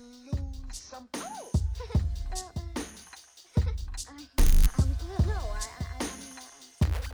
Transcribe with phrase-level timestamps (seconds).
[0.00, 0.36] lose
[0.70, 1.08] some.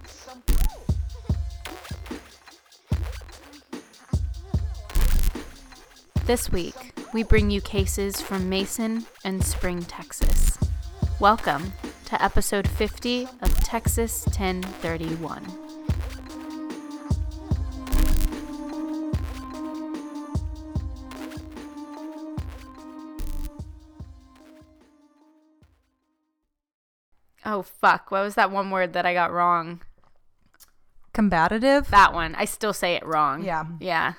[0.07, 0.43] Some.
[6.27, 6.75] This week,
[7.13, 10.59] we bring you cases from Mason and Spring, Texas.
[11.21, 11.73] Welcome
[12.07, 15.66] to episode 50 of Texas 1031.
[27.57, 28.11] Oh, fuck.
[28.11, 29.81] What was that one word that I got wrong?
[31.15, 31.89] Combative?
[31.89, 32.35] That one.
[32.35, 33.43] I still say it wrong.
[33.43, 33.65] Yeah.
[33.81, 34.13] Yeah.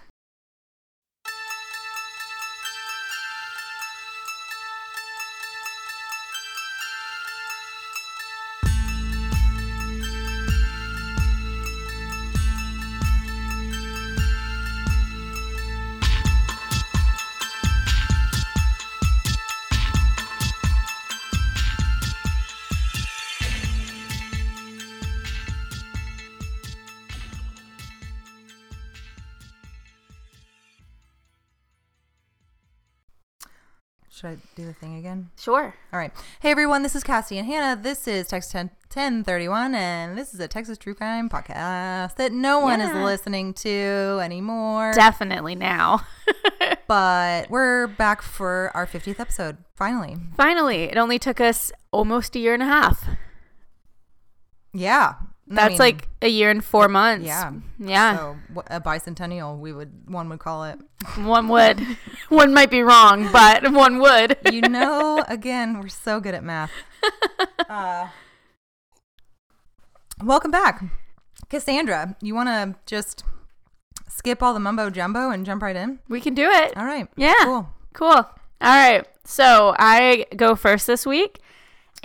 [35.08, 35.30] Again?
[35.40, 35.74] Sure.
[35.94, 36.12] All right.
[36.42, 36.84] Hey, everyone.
[36.84, 37.82] This is Cassie and Hannah.
[37.82, 42.60] This is Texas 10, 1031, and this is a Texas True Crime podcast that no
[42.60, 44.92] one is listening to anymore.
[44.94, 46.06] Definitely now.
[46.88, 50.18] but we're back for our 50th episode, finally.
[50.36, 53.08] Finally, it only took us almost a year and a half.
[54.74, 55.14] Yeah.
[55.50, 57.26] That's mean, like a year and four months.
[57.26, 57.54] Yeah.
[57.80, 58.18] Yeah.
[58.18, 60.80] So a bicentennial, we would one would call it.
[61.18, 61.80] One would.
[62.30, 64.38] one might be wrong, but one would.
[64.52, 66.72] You know, again, we're so good at math.
[67.70, 68.08] Uh,
[70.24, 70.82] welcome back,
[71.50, 72.16] Cassandra.
[72.22, 73.26] You want to just
[74.08, 76.00] skip all the mumbo jumbo and jump right in?
[76.08, 76.78] we can do it.
[76.78, 77.10] All right.
[77.18, 77.34] Yeah.
[77.44, 77.70] Cool.
[77.92, 78.10] Cool.
[78.10, 78.26] All
[78.62, 79.06] right.
[79.26, 81.40] So I go first this week,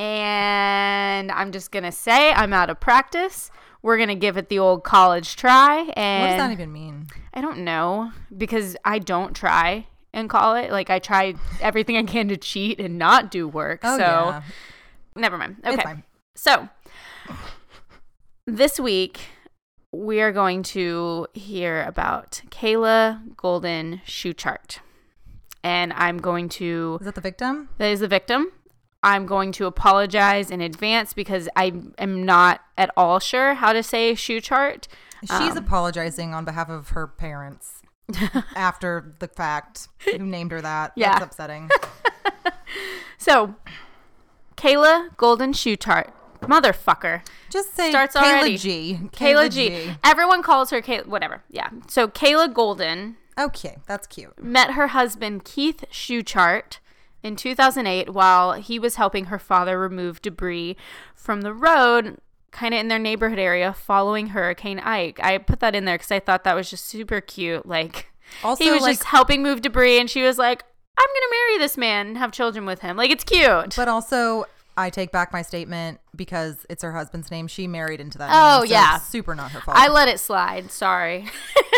[0.02, 3.52] and I'm just going to say I'm out of practice.
[3.82, 5.90] We're going to give it the old college try.
[5.94, 7.06] And What does that even mean?
[7.32, 10.72] I don't know because I don't try and call it.
[10.72, 13.80] Like I try everything I can to cheat and not do work.
[13.84, 14.42] Oh so yeah,
[15.14, 15.56] never mind.
[15.64, 15.94] Okay.
[16.34, 16.68] So
[18.46, 19.20] this week
[19.92, 24.80] we are going to hear about Kayla Golden Schuchardt.
[25.62, 27.68] And I'm going to Is that the victim?
[27.78, 28.50] that is the victim.
[29.02, 33.82] I'm going to apologize in advance because I am not at all sure how to
[33.82, 34.86] say Schuchardt.
[35.22, 37.82] She's Um, apologizing on behalf of her parents
[38.56, 39.88] after the fact.
[40.04, 40.92] Who named her that?
[40.96, 41.12] Yeah.
[41.18, 41.68] That's upsetting.
[43.18, 43.54] So,
[44.56, 46.10] Kayla Golden Schuchardt.
[46.40, 47.24] Motherfucker.
[47.50, 48.58] Just say Starts Kayla already.
[48.58, 48.98] G.
[49.12, 49.94] Kayla G.
[50.02, 51.42] Everyone calls her Kayla, whatever.
[51.48, 51.68] Yeah.
[51.88, 54.42] So, Kayla Golden Okay, that's cute.
[54.42, 56.80] met her husband Keith Schuchardt
[57.22, 60.76] in 2008 while he was helping her father remove debris
[61.14, 62.18] from the road
[62.50, 65.18] kind of in their neighborhood area following Hurricane Ike.
[65.22, 68.08] I put that in there cuz I thought that was just super cute like
[68.44, 70.64] Also, he was like, just helping move debris and she was like
[70.98, 72.96] I'm going to marry this man and have children with him.
[72.96, 73.74] Like it's cute.
[73.76, 74.44] But also,
[74.76, 77.46] I take back my statement because it's her husband's name.
[77.46, 78.30] She married into that.
[78.32, 78.98] Oh, name, so yeah.
[78.98, 79.76] super not her fault.
[79.76, 80.70] I let it slide.
[80.70, 81.30] Sorry.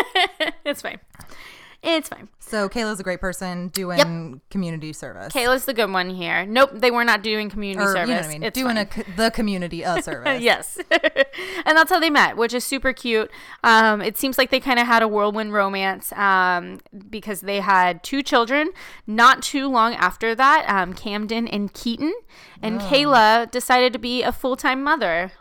[0.65, 0.99] it's fine.
[1.85, 2.29] It's fine.
[2.39, 5.31] so Kayla's a great person doing community service.
[5.31, 6.43] Kayla's the good one here.
[6.43, 8.09] Nope, they were not doing community or, service.
[8.09, 8.43] you know what I mean?
[8.43, 9.05] It's doing fine.
[9.07, 10.41] a, the community a service.
[10.41, 10.79] yes.
[10.91, 13.29] and that's how they met, which is super cute.
[13.63, 18.03] Um, it seems like they kind of had a whirlwind romance um, because they had
[18.03, 18.71] two children
[19.05, 22.13] not too long after that um, Camden and Keaton.
[22.63, 25.33] And Kayla decided to be a full time mother.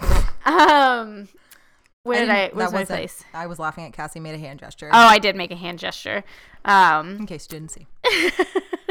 [0.46, 1.28] um,
[2.02, 2.50] where did I?
[2.52, 3.24] Where's my face?
[3.34, 4.88] I was laughing at Cassie made a hand gesture.
[4.88, 6.24] Oh, I did make a hand gesture.
[6.64, 7.86] Um, in case you didn't see.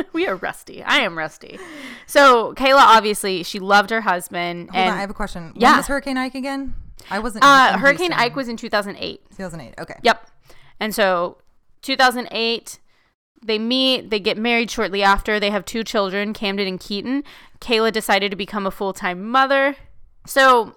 [0.13, 0.83] we are rusty.
[0.83, 1.59] I am rusty.
[2.05, 4.69] So Kayla, obviously, she loved her husband.
[4.71, 5.53] Hold and on, I have a question.
[5.55, 5.69] Yeah.
[5.69, 6.75] When was Hurricane Ike again?
[7.09, 7.43] I wasn't.
[7.43, 8.19] uh, Hurricane Houston.
[8.19, 9.21] Ike was in 2008.
[9.31, 9.73] 2008.
[9.79, 9.95] Okay.
[10.03, 10.27] Yep.
[10.79, 11.37] And so
[11.81, 12.79] 2008,
[13.43, 15.39] they meet, they get married shortly after.
[15.39, 17.23] They have two children, Camden and Keaton.
[17.59, 19.75] Kayla decided to become a full time mother.
[20.25, 20.75] So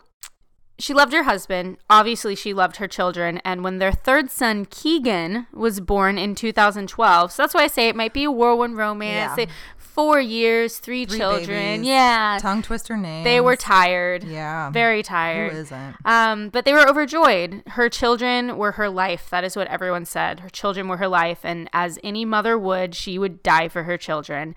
[0.78, 1.76] she loved her husband.
[1.88, 3.38] Obviously, she loved her children.
[3.44, 7.88] And when their third son, Keegan, was born in 2012, so that's why I say
[7.88, 9.32] it might be a whirlwind romance.
[9.38, 9.46] Yeah.
[9.46, 11.46] They, four years, three, Three children.
[11.82, 12.38] babies, Yeah.
[12.40, 13.24] Tongue twister name.
[13.24, 14.24] They were tired.
[14.24, 14.70] Yeah.
[14.70, 15.52] Very tired.
[15.52, 15.96] isn't?
[16.06, 17.62] Um, but they were overjoyed.
[17.68, 19.28] Her children were her life.
[19.30, 20.40] That is what everyone said.
[20.40, 21.40] Her children were her life.
[21.44, 24.54] And as any mother would, she would die for her children.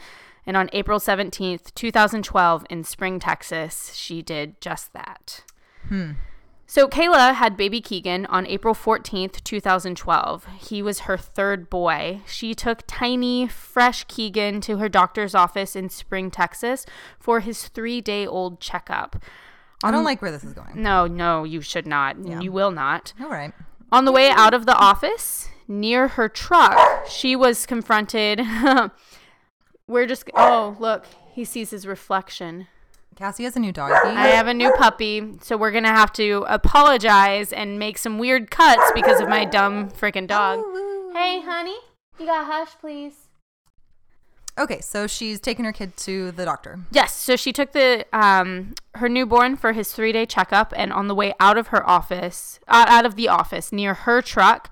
[0.47, 5.41] And on April 17th, 2012, in Spring, Texas, she did just that.
[5.89, 6.11] Hmm.
[6.67, 10.47] So Kayla had baby Keegan on April 14th, 2012.
[10.67, 12.21] He was her third boy.
[12.25, 16.85] She took tiny, fresh Keegan to her doctor's office in Spring, Texas
[17.19, 19.21] for his three day old checkup.
[19.83, 20.81] I don't like where this is going.
[20.81, 22.17] No, no, you should not.
[22.23, 22.39] Yeah.
[22.39, 23.13] You will not.
[23.21, 23.53] All right.
[23.91, 28.41] On the way out of the office, near her truck, she was confronted.
[29.87, 30.27] We're just.
[30.33, 31.05] Oh, look.
[31.31, 32.67] He sees his reflection.
[33.15, 33.93] Cassie has a new doggy.
[33.93, 38.51] I have a new puppy, so we're gonna have to apologize and make some weird
[38.51, 40.59] cuts because of my dumb freaking dog.
[41.13, 41.77] Hey, honey,
[42.19, 43.29] you got hush, please.
[44.57, 46.79] Okay, so she's taking her kid to the doctor.
[46.91, 51.07] Yes, so she took the um her newborn for his three day checkup, and on
[51.07, 54.69] the way out of her office, uh, out of the office near her truck,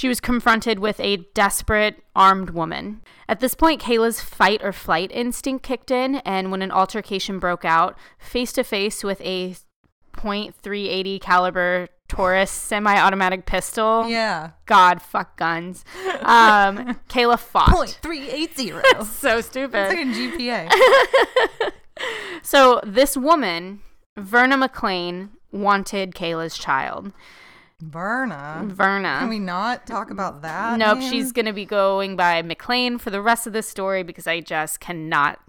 [0.00, 3.02] she was confronted with a desperate armed woman.
[3.28, 7.66] At this point, Kayla's fight or flight instinct kicked in, and when an altercation broke
[7.66, 9.56] out, face to face with a
[10.14, 14.08] .380 caliber Taurus semi-automatic pistol.
[14.08, 14.52] Yeah.
[14.64, 15.84] God, fuck guns.
[16.22, 17.68] Um, Kayla fought.
[17.68, 18.82] Point three eight zero.
[19.04, 19.88] So stupid.
[19.88, 20.72] like a GPA.
[22.42, 23.80] So this woman,
[24.16, 27.12] Verna McLean, wanted Kayla's child.
[27.80, 28.62] Verna.
[28.66, 29.18] Verna.
[29.20, 30.78] Can we not talk about that?
[30.78, 31.10] nope, name?
[31.10, 34.40] she's going to be going by McLean for the rest of the story because I
[34.40, 35.40] just cannot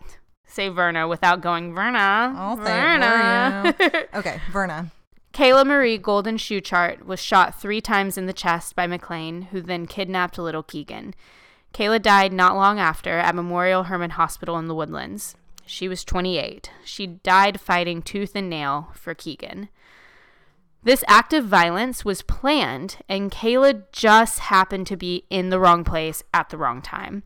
[0.46, 2.34] say Verna without going Verna.
[2.38, 4.08] I'll say it for you.
[4.20, 4.92] Okay, Verna.
[5.34, 9.86] Kayla Marie Golden Schuchardt was shot three times in the chest by McLean, who then
[9.86, 11.14] kidnapped little Keegan.
[11.74, 15.36] Kayla died not long after at Memorial Hermann Hospital in the Woodlands.
[15.66, 16.70] She was 28.
[16.84, 19.70] She died fighting tooth and nail for Keegan.
[20.84, 25.84] This act of violence was planned, and Kayla just happened to be in the wrong
[25.84, 27.22] place at the wrong time.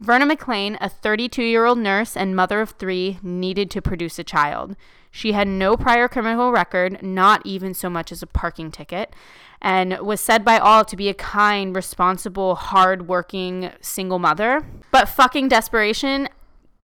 [0.00, 4.24] Verna McLean, a 32 year old nurse and mother of three, needed to produce a
[4.24, 4.74] child.
[5.12, 9.14] She had no prior criminal record, not even so much as a parking ticket,
[9.60, 14.66] and was said by all to be a kind, responsible, hard working single mother.
[14.90, 16.28] But fucking desperation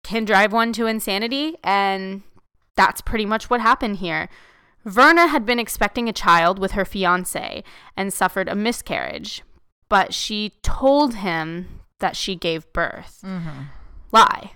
[0.04, 2.22] can drive one to insanity, and
[2.75, 4.30] that's pretty much what happened here.
[4.86, 7.64] Verna had been expecting a child with her fiance
[7.98, 9.42] and suffered a miscarriage,
[9.90, 13.22] but she told him that she gave birth.
[13.26, 13.62] Mm-hmm.
[14.12, 14.52] Lie.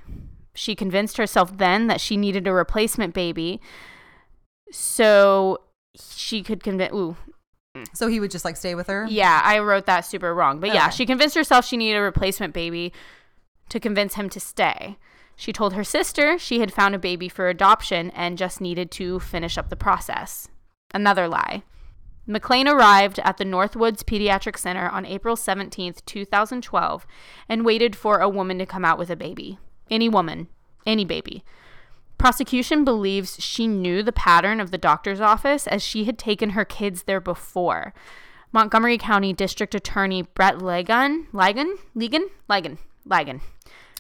[0.54, 3.60] She convinced herself then that she needed a replacement baby
[4.72, 5.60] so
[6.00, 6.94] she could convince.
[6.94, 7.18] Ooh,
[7.94, 9.06] So he would just like stay with her.
[9.10, 10.60] yeah, I wrote that super wrong.
[10.60, 12.94] But yeah, she convinced herself she needed a replacement baby
[13.70, 14.98] to convince him to stay.
[15.40, 19.22] She told her sister she had found a baby for adoption and just needed to
[19.22, 20.50] finish up the process.
[20.94, 21.64] Another lie.
[22.28, 27.08] McLean arrived at the Northwoods Pediatric Center on April 17th, 2012,
[27.48, 29.58] and waited for a woman to come out with a baby.
[29.90, 30.50] Any woman,
[30.86, 31.46] any baby.
[32.18, 36.66] Prosecution believes she knew the pattern of the doctor's office as she had taken her
[36.66, 37.94] kids there before.
[38.52, 42.78] Montgomery County District Attorney Brett Ligon, Ligon, Ligon, Ligon,
[43.08, 43.40] Ligon.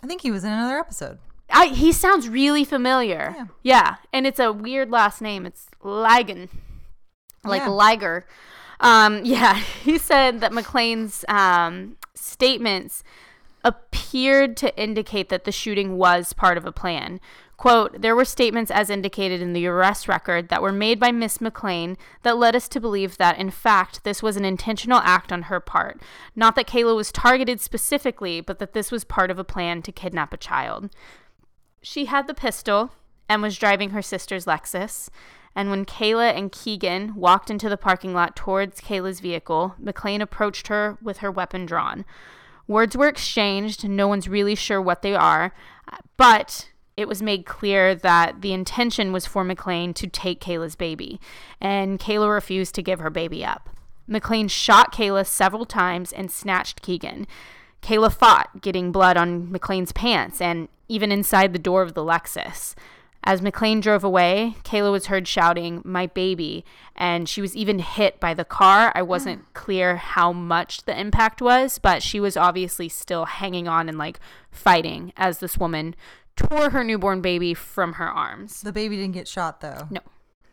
[0.03, 1.19] I think he was in another episode.
[1.51, 3.33] I, he sounds really familiar.
[3.35, 3.45] Yeah.
[3.63, 5.45] Yeah, and it's a weird last name.
[5.45, 6.49] It's Ligon,
[7.43, 7.69] like Yeah.
[7.69, 8.25] Liger.
[8.79, 13.03] Um, yeah, he said that McLean's um, statements
[13.63, 17.19] appeared to indicate that the shooting was part of a plan.
[17.57, 21.41] Quote, there were statements as indicated in the arrest record that were made by Miss
[21.41, 25.43] McLean that led us to believe that, in fact, this was an intentional act on
[25.43, 26.01] her part.
[26.37, 29.91] Not that Kayla was targeted specifically, but that this was part of a plan to
[29.91, 30.89] kidnap a child.
[31.81, 32.91] She had the pistol
[33.27, 35.09] and was driving her sister's Lexus.
[35.55, 40.67] And when Kayla and Keegan walked into the parking lot towards Kayla's vehicle, McLean approached
[40.67, 42.05] her with her weapon drawn.
[42.67, 45.53] Words were exchanged, no one's really sure what they are,
[46.17, 51.19] but it was made clear that the intention was for McLean to take Kayla's baby,
[51.59, 53.69] and Kayla refused to give her baby up.
[54.05, 57.25] McLean shot Kayla several times and snatched Keegan.
[57.81, 62.75] Kayla fought, getting blood on McLean's pants and even inside the door of the Lexus.
[63.23, 66.63] As McLean drove away, Kayla was heard shouting, My baby,
[66.95, 68.91] and she was even hit by the car.
[68.95, 73.89] I wasn't clear how much the impact was, but she was obviously still hanging on
[73.89, 74.19] and like
[74.51, 75.95] fighting as this woman
[76.35, 78.61] tore her newborn baby from her arms.
[78.61, 79.87] The baby didn't get shot though.
[79.89, 79.99] No,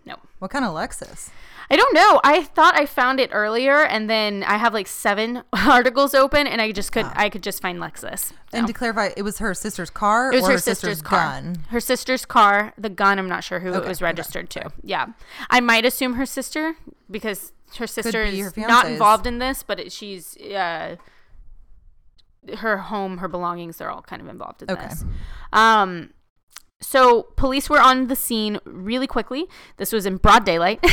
[0.07, 0.17] no.
[0.39, 1.31] What kind of Lexus?
[1.69, 2.21] I don't know.
[2.23, 6.61] I thought I found it earlier, and then I have like seven articles open, and
[6.63, 8.33] I just could I could just find Lexus.
[8.53, 11.19] And to clarify, it was her sister's car It was or her, sister's, car.
[11.19, 11.57] gun.
[11.71, 12.73] Her sister's car.
[12.79, 14.71] The gun, I'm not sure who it Okay, was okay, registered to.
[14.85, 15.07] Yeah,
[15.51, 16.77] I might assume her sister
[17.11, 20.97] because her sister be is her not involved in this, but it, she's uh,
[22.59, 24.87] her home, her belongings, they're all kind of involved in Okay.
[24.87, 25.05] this.
[25.53, 26.11] Um,
[26.83, 29.47] So, police were on the scene really quickly.
[29.79, 30.85] This was in broad daylight.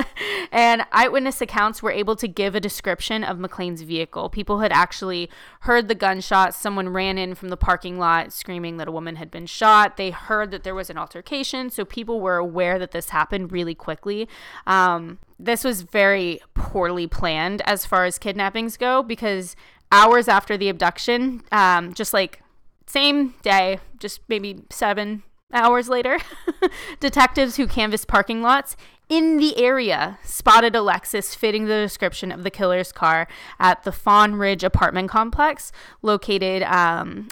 [0.52, 4.28] and eyewitness accounts were able to give a description of McLean's vehicle.
[4.28, 5.30] People had actually
[5.60, 6.58] heard the gunshots.
[6.58, 9.96] Someone ran in from the parking lot screaming that a woman had been shot.
[9.96, 11.70] They heard that there was an altercation.
[11.70, 14.28] So, people were aware that this happened really quickly.
[14.66, 19.56] Um, this was very poorly planned as far as kidnappings go because
[19.90, 22.42] hours after the abduction, um, just like
[22.86, 26.18] same day, just maybe seven hours later,
[27.00, 28.76] detectives who canvassed parking lots
[29.10, 33.26] in the area spotted a Lexus fitting the description of the killer's car
[33.58, 37.28] at the Fawn Ridge apartment complex located um,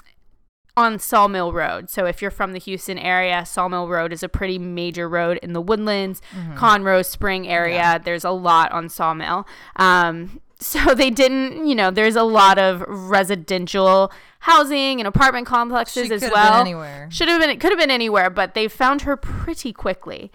[0.75, 1.89] on Sawmill Road.
[1.89, 5.53] So if you're from the Houston area, Sawmill Road is a pretty major road in
[5.53, 6.21] the Woodlands,
[6.55, 7.75] Conroe, Spring area.
[7.75, 7.97] Yeah.
[7.97, 9.47] There's a lot on Sawmill.
[9.77, 16.07] Um, so they didn't, you know, there's a lot of residential housing and apartment complexes
[16.07, 16.51] She as well.
[16.51, 17.07] been anywhere.
[17.11, 20.31] Should have been, it could have been anywhere, but they found her pretty quickly.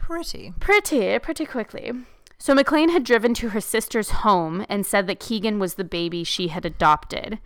[0.00, 0.52] Pretty.
[0.60, 1.92] Pretty, pretty quickly.
[2.38, 6.24] So McLean had driven to her sister's home and said that Keegan was the baby
[6.24, 7.38] she had adopted.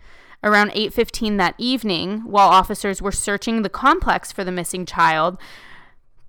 [0.43, 5.37] Around 8:15 that evening, while officers were searching the complex for the missing child,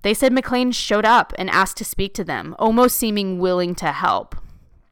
[0.02, 3.93] they said McLean showed up and asked to speak to them, almost seeming willing to
[3.93, 4.37] help.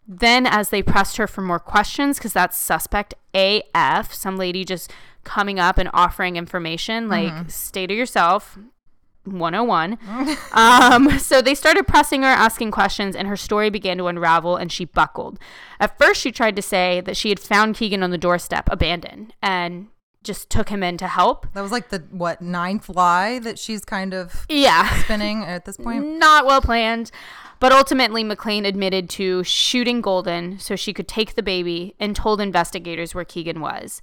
[0.09, 4.93] Then, as they pressed her for more questions, because that's suspect AF, some lady just
[5.25, 8.57] coming up and offering information, like, stay to yourself,
[9.25, 9.99] 101.
[10.53, 14.71] um, so they started pressing her, asking questions, and her story began to unravel, and
[14.71, 15.39] she buckled.
[15.81, 19.35] At first, she tried to say that she had found Keegan on the doorstep, abandoned,
[19.43, 19.89] and
[20.23, 21.47] just took him in to help.
[21.55, 24.89] That was like the what ninth lie that she's kind of Yeah.
[25.03, 26.05] spinning at this point.
[26.19, 27.11] Not well planned.
[27.59, 32.41] But ultimately, McLean admitted to shooting Golden so she could take the baby and told
[32.41, 34.03] investigators where Keegan was.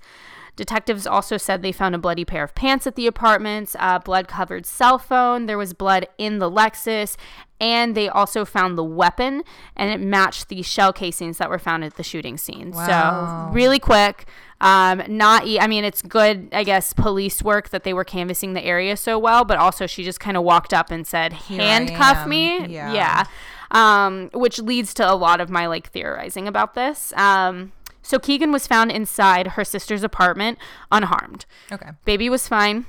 [0.55, 4.27] Detectives also said they found a bloody pair of pants at the apartments, a blood
[4.27, 7.17] covered cell phone, there was blood in the Lexus,
[7.59, 9.43] and they also found the weapon
[9.75, 12.71] and it matched the shell casings that were found at the shooting scene.
[12.71, 13.49] Wow.
[13.49, 14.27] So, really quick.
[14.61, 18.53] Um, not, e- I mean, it's good, I guess, police work that they were canvassing
[18.53, 22.27] the area so well, but also she just kind of walked up and said, handcuff
[22.27, 22.67] me.
[22.67, 22.93] Yeah.
[22.93, 23.23] yeah.
[23.71, 27.11] Um, which leads to a lot of my like theorizing about this.
[27.17, 27.71] Um,
[28.03, 30.59] so Keegan was found inside her sister's apartment
[30.91, 31.45] unharmed.
[31.71, 31.89] Okay.
[32.05, 32.85] Baby was fine.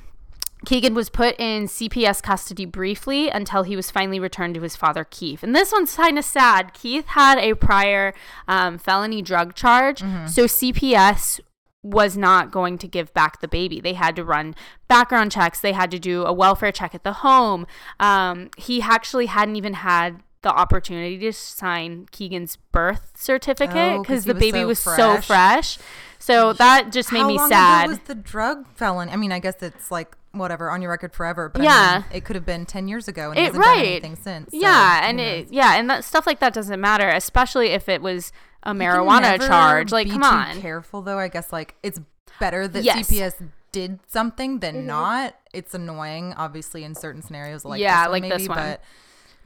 [0.64, 5.04] Keegan was put in CPS custody briefly until he was finally returned to his father,
[5.04, 5.42] Keith.
[5.42, 6.72] And this one's kind of sad.
[6.72, 8.14] Keith had a prior
[8.48, 11.40] um, felony drug charge, so CPS
[11.82, 13.78] was not going to give back the baby.
[13.78, 14.54] They had to run
[14.88, 15.60] background checks.
[15.60, 17.66] They had to do a welfare check at the home.
[18.00, 24.24] Um, he actually hadn't even had the opportunity to sign Keegan's birth certificate Oh, 'cause
[24.24, 25.26] because he the was baby so was so fresh.
[25.26, 25.78] fresh.
[26.20, 27.88] So that just made How me sad.
[27.88, 29.08] was the drug felon?
[29.10, 31.94] I mean, I guess it's like whatever on your record forever, but I Yeah.
[31.98, 34.50] mean, it could have been ten years ago and It- hasn't done anything since.
[34.52, 38.00] so yeah, and it, yeah, and that stuff like that doesn't matter, especially if it
[38.02, 38.32] was
[38.62, 39.92] a marijuana charge.
[39.92, 40.60] Like, be come too on.
[40.62, 41.18] Careful though.
[41.18, 42.00] I guess like it's
[42.40, 42.96] better that Yes.
[43.08, 43.14] Mm-hmm.
[43.14, 43.34] CPS
[43.72, 45.34] did something than not.
[45.52, 48.58] It's annoying, obviously, in certain scenarios like Yeah, this one, like maybe, this one.
[48.58, 48.80] but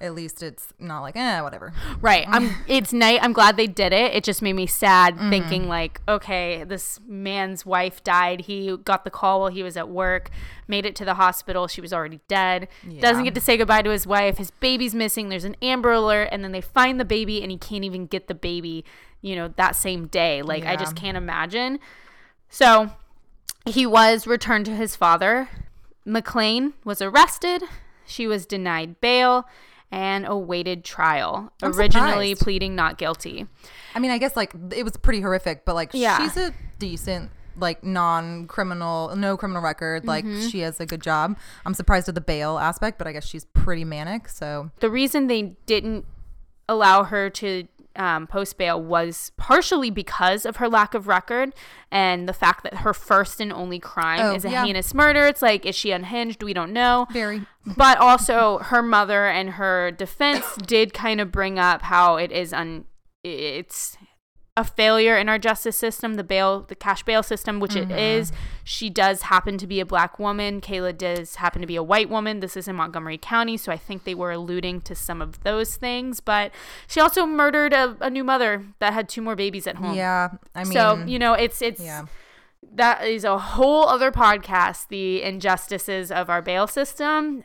[0.00, 1.73] at least it's not like eh, whatever.
[2.00, 2.25] Right.
[2.28, 3.19] I'm it's night.
[3.23, 4.14] I'm glad they did it.
[4.14, 5.31] It just made me sad Mm-hmm.
[5.31, 8.43] thinking like, okay, this man's wife died.
[8.43, 10.31] He got the call while he was at work,
[10.69, 11.67] made it to the hospital.
[11.67, 12.69] She was already dead.
[13.00, 14.38] Doesn't get to say goodbye to his wife.
[14.38, 15.28] His baby's missing.
[15.28, 18.28] There's an Amber alert and then they find the baby and he can't even get
[18.28, 18.85] the baby,
[19.21, 20.43] you know, that same day.
[20.43, 21.78] Like I just can't imagine.
[22.49, 22.93] So,
[23.67, 25.49] he was returned to his father.
[26.05, 27.62] McLean was arrested.
[28.07, 29.47] She was denied bail
[29.90, 32.40] and awaited trial, I'm originally surprised.
[32.42, 33.47] pleading not guilty.
[33.95, 36.18] I mean, I guess like it was pretty horrific, but like Yeah.
[36.18, 40.04] she's a decent like non-criminal, no criminal record.
[40.07, 40.49] Like Mm-hmm.
[40.49, 41.37] she has a good job.
[41.66, 44.28] I'm surprised at the bail aspect, but I guess she's pretty manic.
[44.28, 46.04] So The reason they didn't
[46.68, 47.66] allow her to
[47.99, 51.52] um, post bail was partially because of her lack of record
[51.90, 54.64] and the fact that her first and only crime Oh, is a yeah.
[54.64, 55.26] heinous murder.
[55.26, 56.43] It's like, is she unhinged?
[56.43, 57.07] We don't know.
[57.12, 57.43] very
[57.76, 62.52] but also her mother and her defense did kind of bring up how it is
[62.55, 62.85] un
[63.25, 63.97] it's
[64.59, 67.97] a failure in our justice system the bail the cash bail system which it mm-hmm.
[67.97, 68.33] is
[68.65, 72.11] she does happen to be a black woman kayla does happen to be a white
[72.11, 75.45] woman this is in montgomery county so i think they were alluding to some of
[75.45, 76.50] those things but
[76.88, 80.31] she also murdered a, a new mother that had two more babies at home yeah.
[80.57, 82.07] I mean, so you know it's it's yeah.
[82.75, 87.45] that is a whole other podcast the injustices of our bail system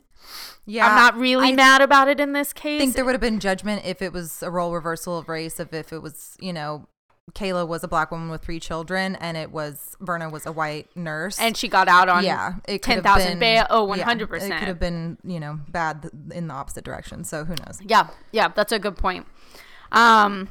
[0.65, 2.77] Yeah, I'm not really I mad about it in this case.
[2.77, 5.59] I think there would have been judgment if it was a role reversal of race,
[5.59, 6.87] of if it was, you know,
[7.31, 10.87] Kayla was a black woman with three children, and it was Verna was a white
[10.95, 11.39] nurse.
[11.39, 13.65] And she got out on yeah, it could have 10,000 been- bail.
[13.69, 14.51] Oh, 100%.
[14.51, 17.23] it could have been you know bad in the opposite direction.
[17.23, 17.79] So who knows?
[17.81, 19.25] Yeah, yeah, that's a good point.
[19.93, 20.49] Um,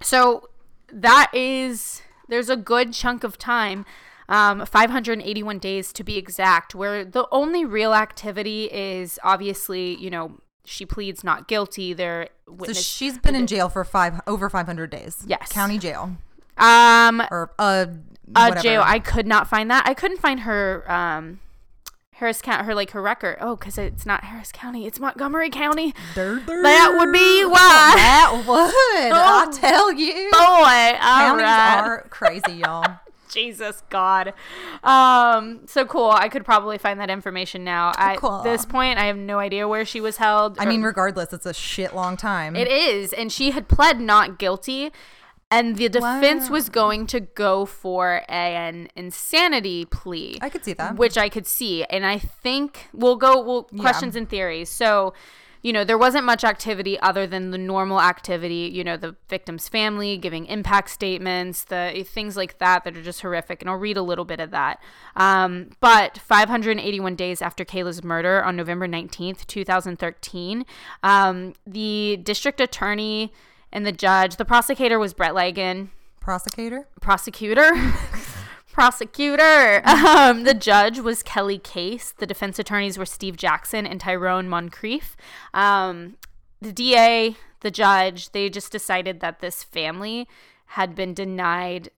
[0.00, 0.48] so
[0.92, 3.84] that is there's a good chunk of time,
[4.28, 10.38] um, 581 days to be exact, where the only real activity is obviously, you know,
[10.68, 11.92] she pleads not guilty.
[11.92, 12.28] They're
[12.66, 15.24] So she's been in jail for five over five hundred days.
[15.26, 15.50] Yes.
[15.50, 16.16] county jail
[16.56, 17.86] um, or uh, uh,
[18.48, 18.60] whatever.
[18.60, 18.82] jail.
[18.84, 19.86] I could not find that.
[19.86, 20.84] I couldn't find her.
[20.90, 21.40] Um.
[22.14, 23.36] Harris County, her like her record.
[23.40, 25.94] Oh, because it's not Harris County, it's Montgomery County.
[26.16, 27.92] That would be why.
[27.94, 29.12] That would.
[29.12, 30.12] I Oh, tell you.
[30.32, 31.80] Boy, Counties right.
[31.80, 32.98] are crazy, y'all.
[33.32, 34.32] Jesus God.
[34.82, 36.10] Um, so cool.
[36.10, 37.92] I could probably find that information now.
[37.96, 38.42] At Cool.
[38.42, 40.58] this point, I have no idea where she was held.
[40.58, 42.56] I mean, regardless, it's a shit long time.
[42.56, 44.90] it is, and she had pled not guilty,
[45.50, 46.52] and the defense Wow.
[46.52, 50.38] was going to go for an insanity plea.
[50.42, 50.96] I could see that.
[50.96, 53.40] which I could see, and I think we'll go.
[53.42, 54.68] We'll questions and theories.
[54.68, 55.14] So.
[55.62, 59.68] You know, there wasn't much activity other than the normal activity, you know, the victim's
[59.68, 63.60] family giving impact statements, the things like that that are just horrific.
[63.60, 64.80] And I'll read a little bit of that.
[65.16, 70.64] Um, but 581 days after Kayla's murder on November 19th, 2013,
[71.02, 73.32] um, the district attorney
[73.72, 75.88] and the judge, the prosecutor was Brett Ligon,
[76.20, 76.86] Prosecutor.
[77.00, 77.70] prosecutor
[78.78, 79.82] prosecutor.
[79.88, 82.12] Um, the judge was kelly case.
[82.12, 85.16] The defense attorneys were steve jackson and tyrone moncriffe.
[85.52, 86.16] Um,
[86.60, 90.28] the da the judge they just decided that this family
[90.66, 91.90] had been denied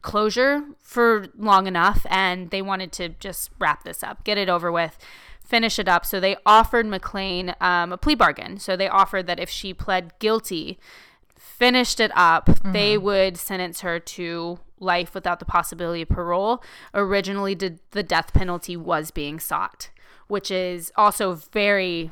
[0.00, 4.72] closure for long enough and they wanted to just wrap this up get it over
[4.72, 4.98] with
[5.42, 6.06] finish it up.
[6.06, 8.58] So they offered mclean um, a plea bargain.
[8.58, 10.78] So they offered that if she pled guilty
[11.36, 16.62] finished it up, they would sentence her to life without the possibility of parole.
[16.92, 19.90] Originally, did the death penalty was being sought,
[20.28, 22.10] which is also very,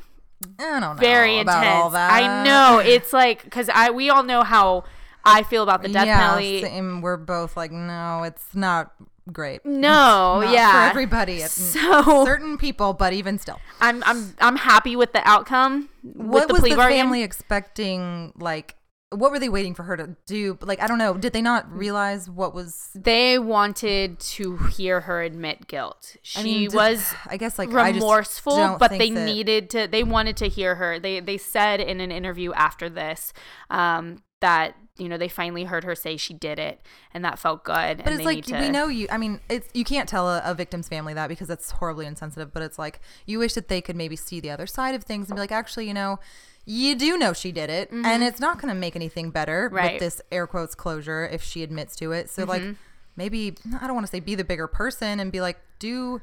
[0.59, 0.93] I don't know.
[0.99, 1.83] very about intense.
[1.83, 2.11] all that.
[2.11, 4.83] I know it's like because I we all know how
[5.23, 6.61] I feel about the death yeah, penalty.
[6.61, 7.01] same.
[7.01, 8.91] We're both like, no, it's not
[9.31, 9.65] great.
[9.65, 11.37] No, Not yeah, for everybody.
[11.37, 16.27] It's So certain people, but even still, I'm I'm I'm happy with the outcome with
[16.27, 16.97] what the was the bargain.
[16.97, 18.33] family expecting?
[18.35, 18.75] Like,
[19.15, 20.57] what were they waiting for her to do?
[20.61, 21.13] Like, I don't know.
[21.15, 22.89] Did they not realize what was?
[22.95, 26.15] They wanted to hear her admit guilt.
[26.21, 29.87] She I mean, was I guess like remorseful, but they that- needed to.
[29.87, 30.99] They wanted to hear her.
[30.99, 33.33] They they said in an interview after this
[33.69, 36.81] um, that you know they finally heard her say she did it,
[37.13, 37.97] and that felt good.
[37.97, 39.07] But and it's like to, we know you.
[39.09, 42.53] I mean, it's you can't tell a, a victim's family that because it's horribly insensitive.
[42.53, 45.29] But it's like you wish that they could maybe see the other side of things
[45.29, 46.19] and be like, actually, you know,
[46.65, 49.75] you do know she did it, and it's not going to make anything better Mm-hmm.
[49.75, 49.93] Right.
[49.93, 52.29] with this air quotes closure if she admits to it.
[52.29, 52.49] So Mm-hmm.
[52.67, 52.75] like
[53.15, 56.21] maybe I don't want to say be the bigger person and be like do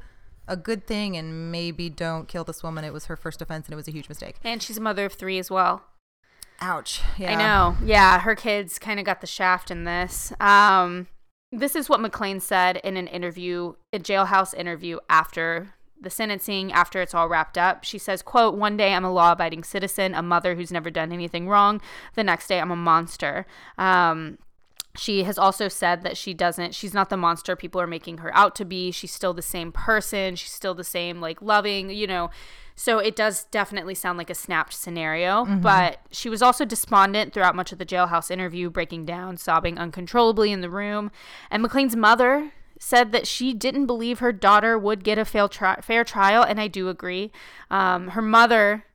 [0.48, 2.82] a good thing and maybe don't kill this woman.
[2.84, 4.36] It was her first offense and it was a huge mistake.
[4.42, 5.82] And she's a mother of three as well.
[6.60, 7.00] Ouch.
[7.16, 7.32] Yeah.
[7.32, 7.76] I know.
[7.84, 10.32] Yeah, her kids kind of got the shaft in this.
[10.40, 11.06] Um,
[11.52, 17.00] this is what McLean said in an interview, a jailhouse interview after the sentencing, after
[17.00, 17.84] it's all wrapped up.
[17.84, 21.48] She says, "quote One day I'm a law-abiding citizen, a mother who's never done anything
[21.48, 21.80] wrong.
[22.14, 23.46] The next day I'm a monster."
[23.78, 24.38] Um,
[24.96, 28.34] she has also said that she doesn't she's not the monster people are making her
[28.36, 32.06] out to be she's still the same person she's still the same like loving you
[32.06, 32.30] know
[32.74, 37.54] so it does definitely sound like a snapped scenario but she was also despondent throughout
[37.54, 41.10] much of the jailhouse interview breaking down sobbing uncontrollably in the room
[41.50, 45.80] and mclean's mother said that she didn't believe her daughter would get a fair, tri-
[45.82, 47.30] fair trial and i do agree.
[47.70, 48.86] Um, her mother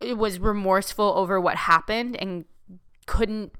[0.00, 2.44] was remorseful over what happened and
[3.06, 3.52] couldn't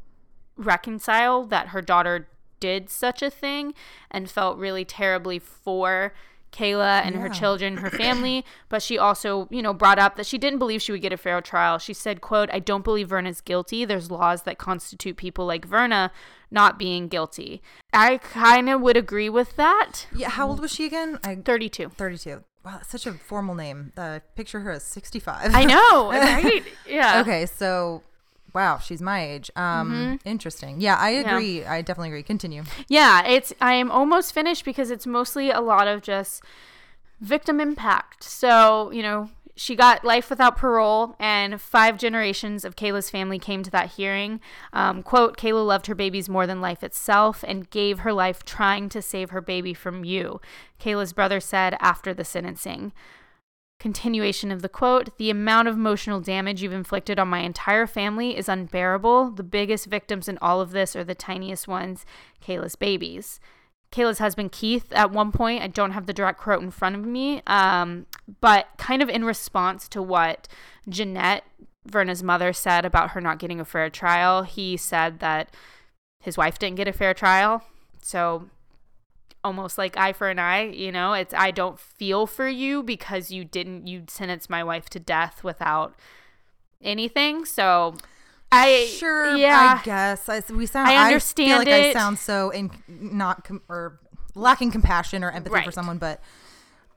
[0.57, 2.29] reconcile that her daughter
[2.61, 3.75] did such a thing
[4.11, 6.13] and felt really terribly for
[6.55, 10.39] Kayla and her children, her family, but she also, you know, brought up that she
[10.39, 11.79] didn't believe she would get a fair trial.
[11.79, 13.85] She said, quote, I don't believe Verna's guilty.
[13.85, 16.13] There's laws that constitute people like Verna
[16.51, 17.61] not being guilty.
[17.93, 20.07] I kind of would agree with that.
[20.15, 20.31] Yeah.
[20.31, 21.19] How old was she again?
[21.25, 21.91] I 32.
[21.91, 22.45] 32.
[22.65, 23.93] Wow, that's such a formal name.
[23.97, 25.55] Uh, picture her as 65.
[25.55, 26.63] I know, right?
[26.89, 27.21] Yeah.
[27.21, 28.03] okay, so
[28.55, 29.51] wow, she's my age.
[29.57, 30.29] Um, Mm-hmm.
[30.29, 30.81] interesting.
[30.81, 31.65] Yeah, I agree.
[31.65, 32.23] I definitely agree.
[32.23, 32.65] Continue.
[32.89, 36.43] Yeah, it's I am almost finished because it's mostly a lot of just
[37.21, 38.23] victim impact.
[38.25, 43.63] So, you know, she got life without parole, and five generations of Kayla's family came
[43.63, 44.41] to that hearing.
[44.73, 48.89] Um, quote, Kayla loved her babies more than life itself and gave her life trying
[48.89, 50.41] to save her baby from you,
[50.81, 52.93] Kayla's brother said after the sentencing.
[53.85, 58.35] Continuation of the quote The amount of emotional damage you've inflicted on my entire family
[58.35, 59.33] is unbearable.
[59.33, 62.07] The biggest victims in all of this are the tiniest ones,
[62.43, 63.41] Kayla's babies.
[63.93, 67.05] Kayla's husband Keith, at one point, I don't have the direct quote in front of
[67.05, 68.07] me, um,
[68.41, 70.49] but kind of in response to what
[70.89, 71.45] Jeanette,
[71.85, 75.55] Verna's mother, said about her not getting a fair trial, he said that
[76.21, 77.63] his wife didn't get a fair trial.
[78.01, 78.49] So
[79.45, 83.31] almost like eye for an eye, you know, it's I don't feel for you because
[83.31, 85.95] you didn't you sentenced my wife to death without
[86.83, 87.45] anything.
[87.45, 87.95] So
[88.51, 90.89] I sure, yeah, I guess I, we sound.
[90.89, 94.01] I I understand feel like I sound so in not com- or
[94.35, 96.21] lacking compassion or empathy for someone, but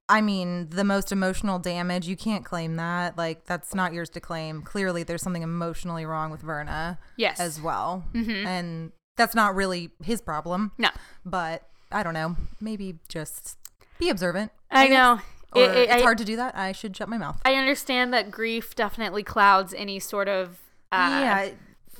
[0.10, 2.07] I mean, the most emotional damage.
[2.07, 3.17] You can't claim that.
[3.17, 4.62] Like that's not yours to claim.
[4.62, 8.45] Clearly, there's something emotionally wrong with Verna yes, as well, Mhm.
[8.45, 10.71] and that's not really his problem.
[10.77, 10.89] no,
[11.25, 12.36] But I don't know.
[12.60, 13.58] Maybe just
[14.00, 14.52] be observant.
[14.71, 14.93] I guess.
[14.97, 15.21] know.
[15.56, 16.56] It- it- it's I- hard to do that.
[16.56, 17.41] I should shut my mouth.
[17.45, 20.60] I understand that grief definitely clouds any sort of
[20.91, 21.50] uh, yeah,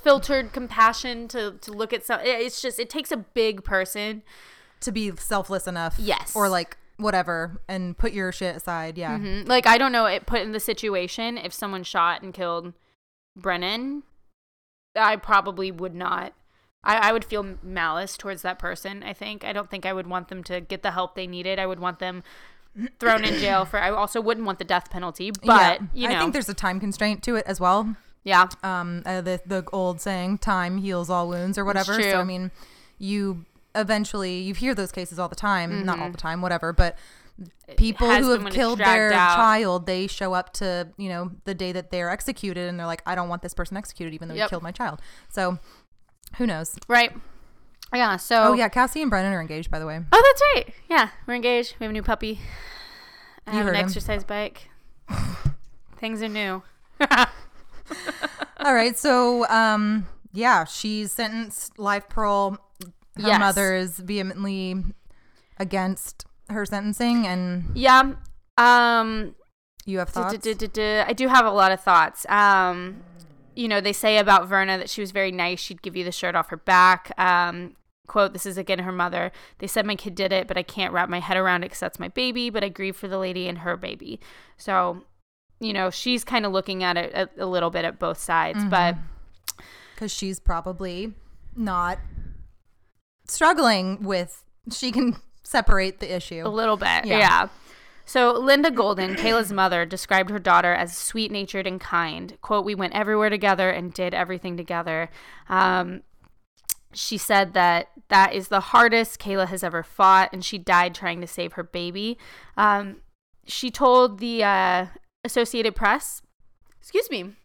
[0.02, 2.19] filtered compassion to to look at some.
[2.23, 4.23] It's just it takes a big person.
[4.82, 5.95] to be selfless enough.
[5.97, 6.36] Yes.
[6.36, 8.97] Or like whatever, and put your shit aside.
[8.97, 9.17] Yeah.
[9.17, 9.47] Mhm.
[9.47, 10.06] Like I don't know.
[10.06, 12.73] It put in the situation if someone shot and killed
[13.36, 14.04] Brennan,
[14.95, 16.34] I probably would not.
[16.88, 19.04] I, I would feel malice towards that person.
[19.04, 21.60] I think I don't think I would want them to get the help they needed.
[21.60, 22.23] I would want them
[23.00, 23.78] thrown in jail for.
[23.80, 25.32] I also wouldn't want the death penalty.
[25.32, 25.88] But Yeah.
[25.93, 27.95] you know, I think there's a time constraint to it as well.
[28.23, 32.02] yeah, Um, uh, the the old saying, "Time heals all wounds," or whatever.
[32.02, 32.19] So.
[32.19, 32.52] I mean,
[32.97, 33.45] you
[33.76, 35.86] eventually you hear those cases all the time.
[35.86, 36.04] Not Mm-hmm.
[36.04, 36.73] all the time, whatever.
[36.73, 36.97] But
[37.78, 39.36] people who have killed their out.
[39.36, 43.02] child, they show up to you know the day that they're executed, and they're like,
[43.06, 44.47] "I don't want this person executed, even though Yep.
[44.47, 45.60] he killed my child." So
[46.36, 46.76] who knows?
[46.88, 47.12] right.
[47.94, 48.18] Yeah.
[48.18, 50.00] So Oh yeah, Cassie and Brennan are engaged, by the way.
[50.12, 50.76] Oh, that's right.
[50.90, 51.76] Yeah, we're engaged.
[51.80, 52.42] We have a new puppy.
[53.48, 53.86] I You have an him.
[53.86, 54.70] exercise bike.
[55.98, 56.62] Things are new.
[58.60, 62.58] All right, so um, yeah, she's sentenced life parole.
[63.16, 63.40] Her Yes.
[63.40, 64.76] mother is vehemently
[65.58, 68.13] against her sentencing, and yeah.
[68.58, 69.36] Um.
[69.86, 70.46] you have thoughts.
[70.46, 72.26] I do have a lot of thoughts.
[72.30, 73.02] Um.
[73.58, 75.60] You know, they say about Verna that she was very nice.
[75.60, 77.12] She'd give you the shirt off her back.
[77.17, 77.76] Um.
[78.08, 79.34] Quote, this is again her mother.
[79.58, 81.82] They said my kid did it, but I can't wrap my head around it because
[81.82, 84.22] that's my baby, but I grieve for the lady and her baby.
[84.56, 85.04] So,
[85.60, 88.63] you know, she's kind of looking at it a, a little bit at both sides.
[88.63, 88.96] But
[89.93, 91.15] because she's probably
[91.54, 92.00] not
[93.28, 94.41] struggling with.
[94.72, 96.43] She can separate the issue.
[96.46, 97.17] A little bit, Yeah.
[97.20, 97.48] yeah.
[98.08, 102.38] So Linda Golden, Kayla's mother, described her daughter as sweet natured and kind.
[102.41, 105.10] Quote, we went everywhere together and did everything together.
[105.50, 106.04] Um,
[106.93, 111.20] she said that that is the hardest Kayla has ever fought, and she died trying
[111.20, 112.17] to save her baby.
[112.56, 113.02] Um,
[113.46, 114.86] she told the uh,
[115.26, 116.22] Associated Press,
[116.80, 117.36] excuse me,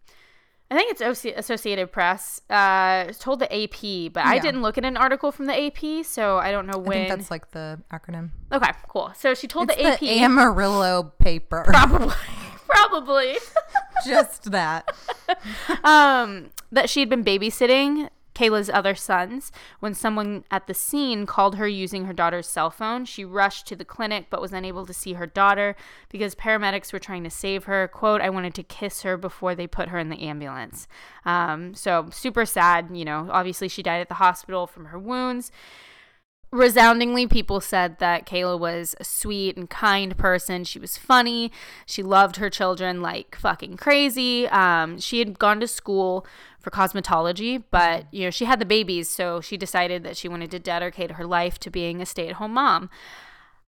[0.73, 4.85] I think it's OC- Associated Press, uh, told the AP, but I didn't look at
[4.87, 6.99] an article from the AP, so I don't know I when.
[7.07, 8.31] think that's like the acronym.
[8.51, 9.13] Okay, cool.
[9.15, 11.63] So she told It's the AP the Amarillo paper.
[11.67, 12.15] probably
[12.67, 13.37] probably
[14.07, 14.89] Just that.
[15.85, 21.57] um that she had been babysitting Kayla's other sons when someone at the scene called
[21.57, 23.05] her using her daughter's cell phone.
[23.05, 25.77] She rushed to the clinic but was unable to see her daughter
[26.09, 27.89] because paramedics were trying to save her.
[27.89, 30.89] Quote, I wanted to kiss her before they put her in the ambulance.
[31.25, 33.29] Um, so super sad, you know.
[33.31, 35.51] Obviously she died at the hospital from her wounds.
[36.53, 40.65] Resoundingly people said that Kayla was a sweet and kind person.
[40.65, 41.51] She was funny.
[41.87, 44.47] She loved her children like fucking crazy.
[44.49, 46.27] Um, she had gone to school
[46.61, 50.51] for cosmetology, but you know, she had the babies, so she decided that she wanted
[50.53, 52.91] to dedicate her life to being a stay-at-home mom.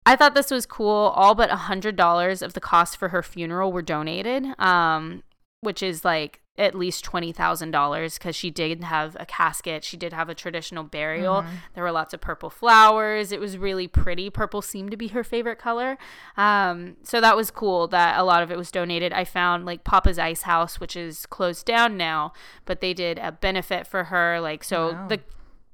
[0.06, 1.14] I thought this was cool.
[1.16, 5.24] All but a hundred dollars of the cost for her funeral were donated, um,
[5.62, 9.84] which is like at least twenty thousand dollars because she did have a casket.
[9.84, 11.44] She did have a traditional burial.
[11.74, 13.32] There were lots of purple flowers.
[13.32, 14.30] It was really pretty.
[14.30, 15.98] Purple seemed to be her favorite color.
[16.38, 19.12] Um, so that was cool that a lot of it was donated.
[19.14, 22.34] I found like Papa's Ice House, which is closed down now,
[22.66, 24.40] but they did a benefit for her.
[24.40, 25.08] Like so, Wow.
[25.08, 25.20] the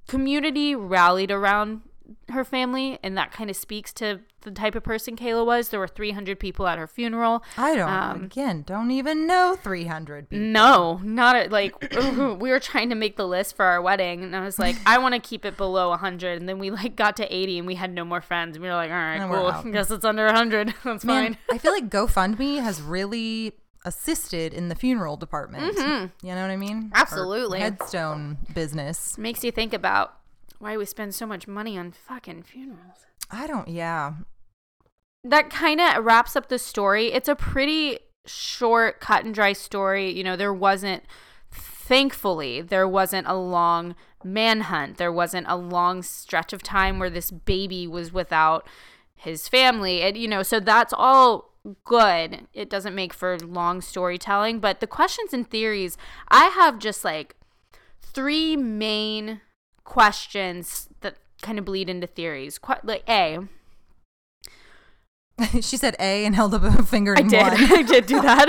[0.08, 1.82] community rallied around
[2.30, 5.70] her family and that kind of speaks to the type of person Kayla was.
[5.70, 7.44] There were 300 people at her funeral.
[7.58, 10.46] I don't, Um, again, don't even know 300 people.
[10.46, 11.74] No, not like
[12.16, 14.98] we were trying to make the list for our wedding and I was like, I
[14.98, 17.76] want to keep it below 100 and then we like got to 80 and we
[17.76, 18.56] had no more friends.
[18.56, 19.48] And we were like, all right, And cool.
[19.48, 19.70] out.
[19.72, 20.74] Guess it's under 100.
[20.84, 21.38] That's Man, fine.
[21.52, 23.54] I feel like GoFundMe has really
[23.86, 25.74] assisted in the funeral department.
[25.78, 26.70] You know what I mean?
[26.78, 26.90] Or Mm-hmm.
[26.96, 27.60] Absolutely.
[27.60, 29.18] headstone business.
[29.18, 30.16] Makes you think about
[30.60, 33.06] why we spend so much money on fucking funerals.
[33.32, 34.14] I don't, yeah.
[35.24, 37.12] that kind of wraps up the story.
[37.12, 40.10] It's a pretty short, cut and dry story.
[40.12, 41.04] You know, there wasn't,
[41.52, 44.98] thankfully, there wasn't a long manhunt.
[44.98, 48.68] There wasn't a long stretch of time where this baby was without
[49.16, 50.02] his family.
[50.02, 52.48] And, you know, so that's all good.
[52.54, 54.60] It doesn't make for long storytelling.
[54.60, 55.98] But the questions and theories,
[56.30, 57.36] I have just like
[58.02, 59.42] three main
[59.84, 62.58] questions that kind of bleed into theories.
[62.58, 63.40] Qu- like, A,
[65.62, 67.42] she said A and held up a finger I did.
[67.42, 67.54] one.
[67.80, 68.48] I did do that.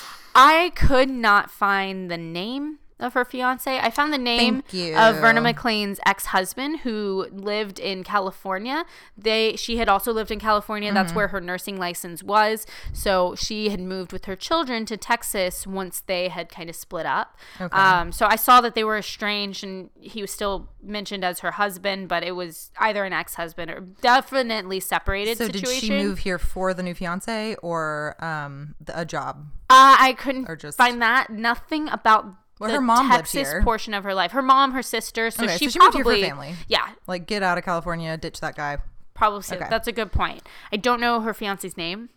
[0.34, 3.78] I could not find the name of her fiance.
[3.78, 4.62] I found the name
[4.96, 8.84] of Verna McLean's ex-husband who lived in California.
[9.18, 10.92] They she had also lived in California.
[10.92, 11.16] That's Mm-hmm.
[11.16, 12.66] where her nursing license was.
[12.92, 17.06] So she had moved with her children to Texas once they had kind of split
[17.06, 17.36] up.
[17.60, 17.76] Okay.
[17.76, 21.52] Um, so I saw that they were estranged and he was still mentioned as her
[21.52, 25.68] husband, but it was either an ex-husband or definitely separated So situation.
[25.74, 29.46] did she move here for the new fiance or um a job?
[29.68, 31.28] Uh, I couldn't Or just- find that.
[31.30, 32.26] Nothing about
[32.58, 33.62] Well, her mom Texas here.
[33.62, 34.32] portion of her life.
[34.32, 35.30] Her mom, her sister.
[35.30, 36.54] So Okay, she so she moved here for probably family.
[36.68, 38.78] Yeah, Like get out of California, ditch that guy.
[39.14, 39.42] probably.
[39.42, 39.56] so.
[39.56, 39.66] Okay.
[39.68, 40.42] That's a good point.
[40.72, 42.08] I don't know her fiance's name.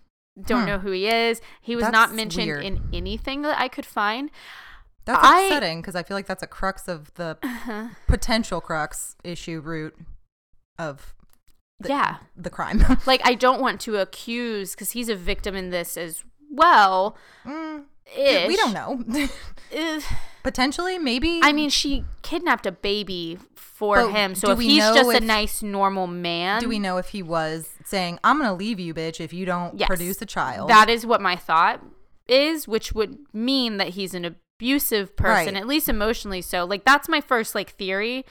[0.42, 0.68] Don't Hmm.
[0.68, 1.42] know who he is.
[1.62, 2.64] He was That's not mentioned weird.
[2.64, 4.32] in anything that I could find.
[5.04, 7.38] That's I- upsetting because I feel like that's a crux of the
[8.08, 9.98] potential crux issue root
[10.78, 11.14] of
[11.82, 12.84] the, yeah, the crime.
[13.06, 17.18] like I don't want to accuse because he's a victim in this as well.
[17.46, 17.86] Mm,
[18.18, 18.48] Ish.
[18.48, 19.04] we don't know.
[19.72, 20.02] Eh,
[20.44, 21.42] Potentially, maybe.
[21.44, 24.36] I mean, she kidnapped a baby for But him.
[24.36, 28.20] So if he's just a nice, normal man, do we know if he was saying,
[28.24, 29.88] "I'm gonna leave you, bitch, if you don't Yes.
[29.88, 30.70] produce a child"?
[30.70, 31.84] That is what my thought
[32.28, 35.62] is, which would mean that he's an abusive person, Right.
[35.62, 36.64] at least emotionally so.
[36.66, 38.26] Like that's my first like theory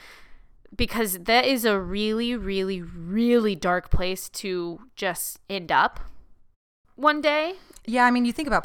[0.75, 5.99] because that is a really really really dark place to just end up
[6.95, 7.53] one day.
[7.85, 8.63] Yeah, I mean, you think about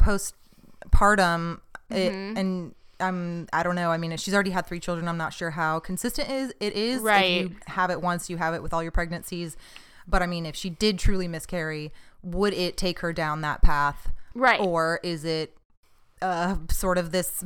[0.95, 2.37] postpartum, it, Mhm.
[2.37, 3.91] and um, I don't know.
[3.91, 5.07] I mean, she's already had three children.
[5.09, 7.01] I'm not sure how consistent is it is.
[7.01, 7.45] Right.
[7.45, 9.57] If you have it once, you have it with all your pregnancies.
[10.07, 11.91] But I mean, if she did truly miscarry,
[12.23, 14.59] would it take her down that path, Right.
[14.61, 15.57] or is it
[16.21, 17.43] uh, sort of this,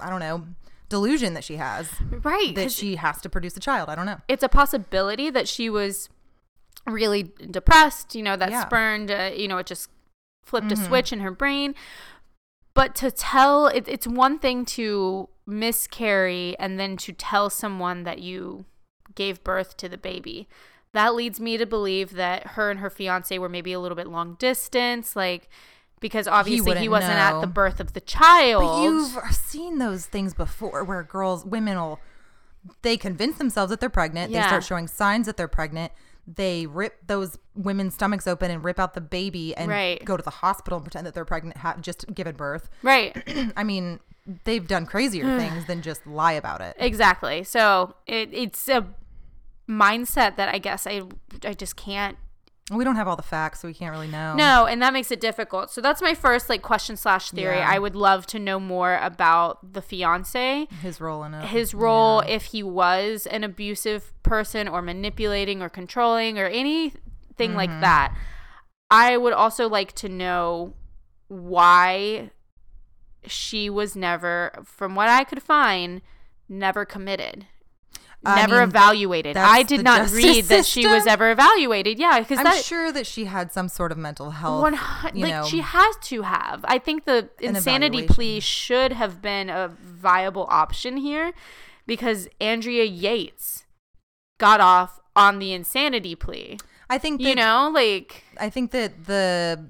[0.00, 0.46] I don't know,
[0.88, 1.88] delusion that she has
[2.22, 2.54] right.
[2.56, 3.88] That she has to produce a child?
[3.88, 4.20] I don't know.
[4.26, 6.08] it's a possibility that she was
[6.86, 8.66] really depressed, you know, that Yeah.
[8.66, 9.88] spurned, uh, you know, it just
[10.44, 10.86] flipped a Mhm.
[10.86, 11.74] switch in her brain.
[12.76, 18.18] But to tell, it, it's one thing to miscarry and then to tell someone that
[18.18, 18.66] you
[19.14, 20.46] gave birth to the baby.
[20.92, 24.06] That leads me to believe that her and her fiance were maybe a little bit
[24.06, 25.48] long distance, like
[26.00, 28.62] because obviously he, wouldn't wasn't at the birth of the child.
[28.62, 31.98] But you've seen those things before where girls, women will,
[32.82, 34.32] they convince themselves that they're pregnant.
[34.32, 35.92] They start showing signs that they're pregnant.
[36.26, 40.04] They rip those women's stomachs open and rip out the baby and Right.
[40.04, 42.68] go to the hospital and pretend that they're pregnant, ha- just given birth.
[42.82, 43.16] right.
[43.56, 44.00] I mean,
[44.44, 46.76] they've done crazier things than just lie about it.
[46.80, 47.44] Exactly.
[47.44, 48.86] So it, it's a
[49.68, 51.02] mindset that I guess I
[51.44, 52.16] I just can't.
[52.72, 54.34] We don't have all the facts, so we can't really know.
[54.34, 55.70] No, and that makes it difficult.
[55.70, 57.58] So that's my first like question slash theory.
[57.58, 57.70] Yeah.
[57.70, 61.46] I would love to know more about the fiance, His role in it.
[61.46, 67.70] his role, if he was an abusive person or manipulating or controlling or anything like
[67.70, 67.80] Mm-hmm.
[67.82, 68.16] that.
[68.90, 70.74] I would also like to know
[71.28, 72.30] why
[73.26, 76.00] she was never, from what I could find,
[76.48, 77.46] never committed.
[78.26, 79.36] I Never mean, evaluated.
[79.36, 81.98] I did not read that she was ever evaluated.
[81.98, 84.62] Yeah, because I'm that sure that she had some sort of mental health.
[84.62, 84.74] one
[85.14, 86.64] you like know, she has to have.
[86.66, 88.14] I think the insanity evaluation.
[88.14, 91.32] plea should have been a viable option here
[91.86, 93.64] because Andrea Yates
[94.38, 96.58] got off on the insanity plea.
[96.90, 99.68] I think that You know, like I think that the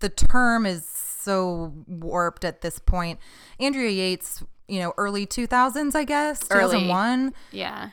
[0.00, 3.18] the term is so warped at this point.
[3.60, 6.74] Andrea Yates, you know, early 2000s, I guess, Early.
[6.80, 7.34] 2001.
[7.52, 7.90] yeah.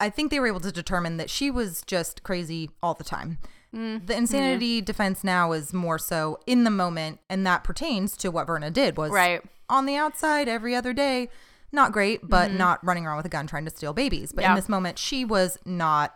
[0.00, 3.38] I think they were able to determine that she was just crazy all the time.
[3.74, 8.30] Mm, The insanity defense now is more so in the moment, and that pertains to
[8.30, 9.42] what Verna did was Right.
[9.68, 11.28] on the outside every other day.
[11.72, 14.30] Not great, but not running around with a gun trying to steal babies.
[14.32, 14.54] But in.
[14.54, 16.12] This moment, she was not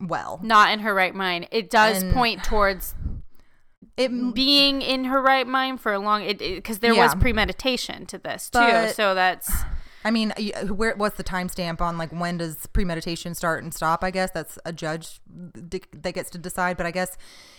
[0.00, 0.40] well.
[0.42, 1.48] Not in her right mind.
[1.50, 2.94] It does And- point towards
[3.96, 8.18] It being in her right mind for a long it because there was premeditation to
[8.18, 8.88] this too.
[8.94, 9.50] So that's
[10.04, 10.32] I mean,
[10.68, 14.02] where what's the timestamp on like when does premeditation start and stop?
[14.02, 16.76] I guess that's a judge that gets to decide.
[16.76, 17.16] But I guess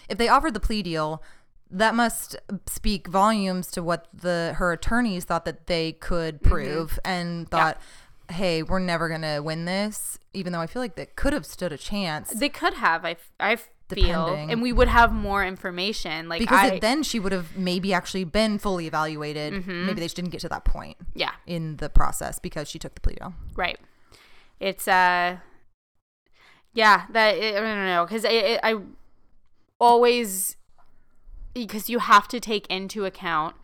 [0.10, 1.24] if they offered the plea deal,
[1.72, 2.36] that must
[2.68, 6.52] speak volumes to what the her attorneys thought that they could mm-hmm.
[6.52, 7.80] prove and thought,
[8.30, 10.20] hey, we're never gonna win this.
[10.34, 12.32] Even though I feel like they could have stood a chance.
[12.32, 13.06] they could have.
[13.06, 13.58] I I
[13.90, 14.52] feel Depending.
[14.52, 17.94] and we would have more information like because I, it, then she would have maybe
[17.94, 19.54] actually been fully evaluated.
[19.54, 19.86] Mm-hmm.
[19.86, 22.96] Maybe they just didn't get to that point yeah in the process because she took
[22.96, 23.34] the plea deal.
[23.56, 23.80] right
[24.60, 25.38] it's uh
[26.74, 28.76] yeah that i don't know because it, it, i
[29.80, 30.56] always
[31.54, 33.56] because you have to take into account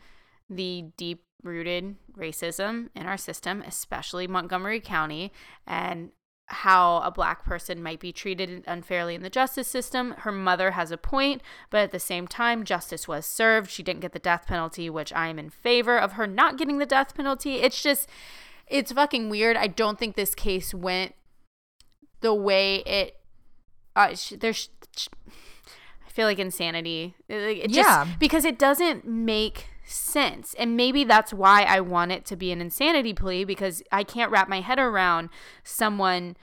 [0.50, 5.32] the deep rooted racism in our system especially montgomery county
[5.66, 6.12] and
[6.52, 10.12] how a black person might be treated unfairly in the justice system.
[10.20, 13.70] Her mother has a point, but at the same time, justice was served.
[13.70, 16.78] She didn't get the death penalty, which I am in favor of her not getting
[16.78, 17.56] the death penalty.
[17.56, 18.10] It's just,
[18.68, 19.58] it's fucking weird.
[19.58, 21.16] I don't think this case went
[22.22, 23.16] the way it.
[23.96, 25.08] Uh, sh- there's, sh-
[26.06, 27.16] I feel like insanity.
[27.28, 28.08] It, it just, Yeah.
[28.20, 30.54] because it doesn't make sense.
[30.58, 34.32] And maybe that's why I want it to be an insanity plea because I can't
[34.32, 35.30] wrap my head around
[35.64, 36.38] someone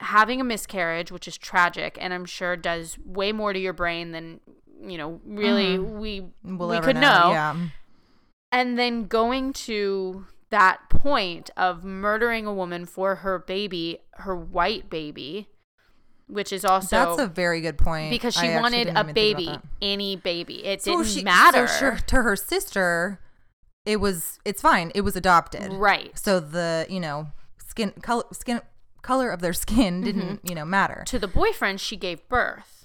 [0.00, 4.12] having a miscarriage, which is tragic and I'm sure does way more to your brain
[4.12, 4.40] than,
[4.80, 5.98] you know, really mm-hmm.
[5.98, 7.30] we We'll we could know.
[7.30, 7.56] Yeah.
[8.50, 14.90] And then going to that point of murdering a woman for her baby, her white
[14.90, 15.48] baby,
[16.32, 18.10] which is also That's a very good point.
[18.10, 20.64] because she I wanted a even think about baby, any baby.
[20.64, 21.66] It So didn't she- matter.
[21.68, 23.20] So sure, to her sister,
[23.84, 24.90] it was it's fine.
[24.94, 25.72] It was adopted.
[25.72, 26.16] Right.
[26.18, 27.28] So the you know
[27.66, 28.60] skin color skin
[29.02, 30.48] color of their skin didn't Mm-hmm.
[30.48, 31.02] you know matter.
[31.06, 32.84] To the boyfriend she gave birth.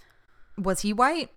[0.58, 1.30] Was he white?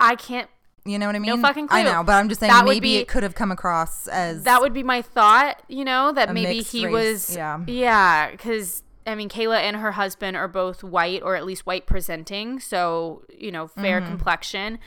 [0.00, 0.48] I can't
[0.84, 1.30] You know what I mean?
[1.40, 1.78] No fucking clue.
[1.80, 4.44] I know, but I'm just saying That maybe be- it could have come across as
[4.44, 6.92] that would be my thought, you know, that maybe he race,
[7.28, 7.58] was yeah.
[7.66, 11.86] Yeah, cuz I mean Kayla and her husband are both white or at least white
[11.86, 14.10] presenting, so, you know, fair Mm-hmm.
[14.10, 14.78] complexion.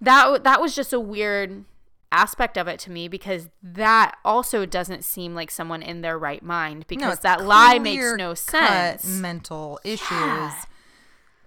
[0.00, 1.64] That that was just a weird
[2.10, 6.42] aspect of it to me because that also doesn't seem like someone in their right
[6.42, 9.06] mind because it's that lie makes no sense.
[9.06, 10.10] Mental issues.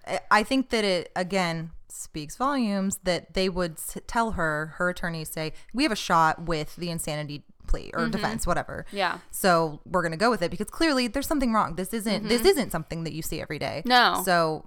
[0.06, 5.30] I- I think that it again speaks volumes that they would tell her, her attorneys
[5.30, 8.84] say, we have a shot with the insanity plea or defense, whatever.
[8.88, 8.96] Mm-hmm.
[8.96, 9.18] Yeah.
[9.30, 11.76] So we're gonna go with it because clearly there's something wrong.
[11.76, 13.82] This isn't this isn't something that you see every day.
[13.84, 13.88] Mm-hmm.
[13.88, 14.22] No.
[14.24, 14.66] So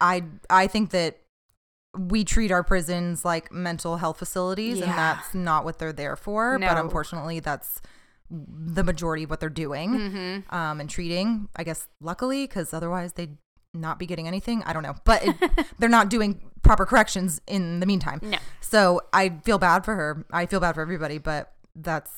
[0.00, 1.18] I I think that
[1.96, 6.58] we treat our prisons like mental health facilities and that's not what they're there for.
[6.58, 7.80] But unfortunately that's
[8.30, 10.54] the majority of what they're doing Mm-hmm.
[10.54, 11.48] um, and treating.
[11.54, 13.36] I guess luckily because otherwise they'd
[13.72, 14.62] not be getting anything.
[14.64, 15.36] I don't know, but it,
[15.78, 18.20] they're not doing proper corrections in the meantime.
[18.22, 18.38] No.
[18.60, 20.26] So I feel bad for her.
[20.32, 22.10] I feel bad for everybody, but that's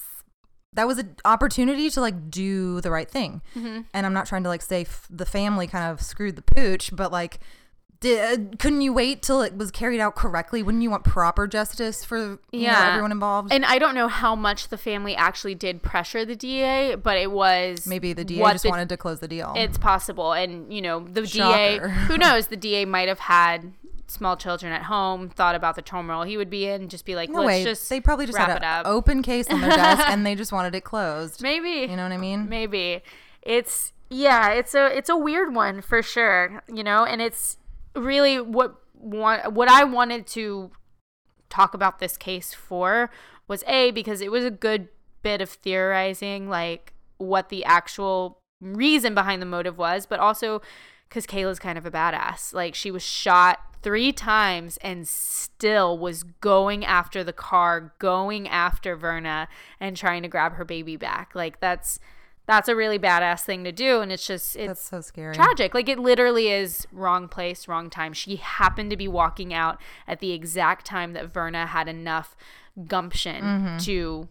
[0.73, 3.41] that was an opportunity to like do the right thing.
[3.57, 3.83] Mm-hmm.
[3.95, 6.95] And I'm not trying to like say f- the family kind of screwed the pooch,
[6.95, 7.41] but like.
[7.99, 10.63] Did, couldn't you wait till it was carried out correctly?
[10.63, 12.89] Wouldn't you want proper justice for you know, Yeah.
[12.91, 13.51] everyone involved?
[13.51, 17.31] And I don't know how much the family actually did pressure the DA, but it
[17.33, 19.55] was Maybe the DA just the- wanted to close the deal.
[19.57, 21.89] It's possible, and you know the Shocker.
[21.89, 21.89] DA.
[22.07, 22.49] Who knows?
[22.49, 23.73] The DA might have had
[24.09, 27.29] small children at home, thought about the turmoil he would be in, just be like,
[27.31, 27.65] no let's way.
[27.65, 28.87] just they probably just wrap had an up.
[28.87, 31.43] open case on their desk and they just wanted it closed.
[31.43, 32.49] Maybe You know what I mean?
[32.49, 33.03] maybe
[33.43, 37.59] it's yeah it's a it's a weird one for sure you know and it's
[37.97, 40.71] really what what i wanted to
[41.49, 43.11] talk about this case for
[43.49, 44.89] was a because it was a good
[45.23, 50.61] bit of theorizing like what the actual reason behind the motive was but also
[51.09, 56.23] because kayla's kind of a badass like she was shot three times and still was
[56.41, 59.47] going after the car going after verna
[59.81, 61.99] and trying to grab her baby back like that's
[62.47, 65.35] that's a really badass thing to do and it's just it's That's so scary.
[65.35, 65.75] tragic.
[65.75, 68.13] Like it literally is wrong place, wrong time.
[68.13, 72.37] She happened to be walking out at the exact time that Verna had enough
[72.87, 73.79] gumption Mm-hmm.
[73.79, 74.29] to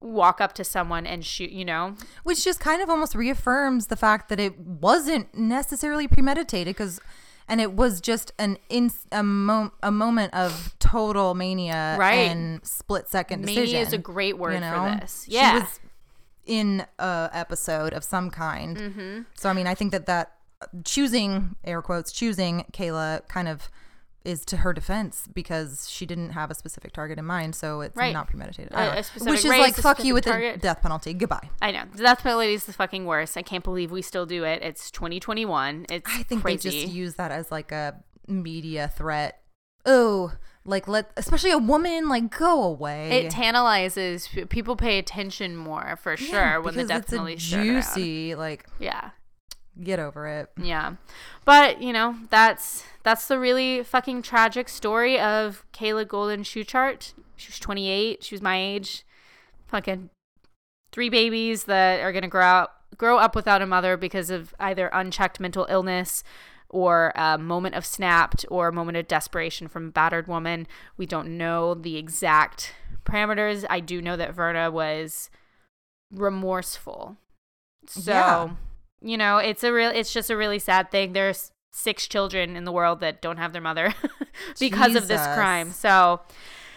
[0.00, 1.94] walk up to someone and shoot, you know?
[2.22, 7.00] Which just kind of almost reaffirms the fact that it wasn't necessarily premeditated because
[7.48, 12.30] and it was just an in a, mo- a moment of total mania Right.
[12.30, 13.86] and split second Mania decision.
[13.88, 14.96] is a great word you for know?
[15.00, 15.24] this.
[15.26, 15.54] She Yeah.
[15.60, 15.80] was
[16.46, 18.76] in a episode of some kind.
[18.76, 19.20] Mm-hmm.
[19.34, 20.32] So I mean, I think that that
[20.84, 23.68] choosing air quotes choosing Kayla kind of
[24.24, 27.96] is to her defense because she didn't have a specific target in mind, so it's
[27.96, 28.12] Right.
[28.12, 28.70] not premeditated.
[28.72, 30.54] A- a Which is race, like fuck you with target.
[30.56, 31.14] the death penalty.
[31.14, 31.48] Goodbye.
[31.62, 31.84] I know.
[31.94, 33.36] The death penalty is the fucking worst.
[33.38, 34.62] I can't believe we still do it.
[34.62, 35.86] It's 2021.
[35.90, 36.68] It's I think crazy.
[36.68, 39.40] they just use that as like a media threat.
[39.86, 40.32] Oh,
[40.66, 43.10] like let especially a woman like go away.
[43.24, 48.34] it tantalizes people pay attention more for Yeah, sure when the death penalty juicy.
[48.34, 49.10] Like Yeah.
[49.82, 50.50] Get over it.
[50.60, 50.94] Yeah.
[51.44, 57.14] But, you know, that's that's the really fucking tragic story of Kayla Golden Schuchardt.
[57.36, 58.22] She was 28.
[58.22, 59.04] She was my age.
[59.68, 60.10] Fucking
[60.92, 64.52] three babies that are going to grow out grow up without a mother because of
[64.58, 66.22] either unchecked mental illness
[66.68, 70.66] or a moment of snapped or a moment of desperation from a battered woman.
[70.96, 72.74] We don't know the exact
[73.04, 73.64] parameters.
[73.70, 75.30] I do know that Verna was
[76.12, 77.16] remorseful.
[77.86, 78.50] So, Yeah.
[79.02, 81.12] You know, it's a real it's just a really sad thing.
[81.12, 83.94] There's six children in the world that don't have their mother
[84.58, 85.70] because of this crime.
[85.72, 86.20] So,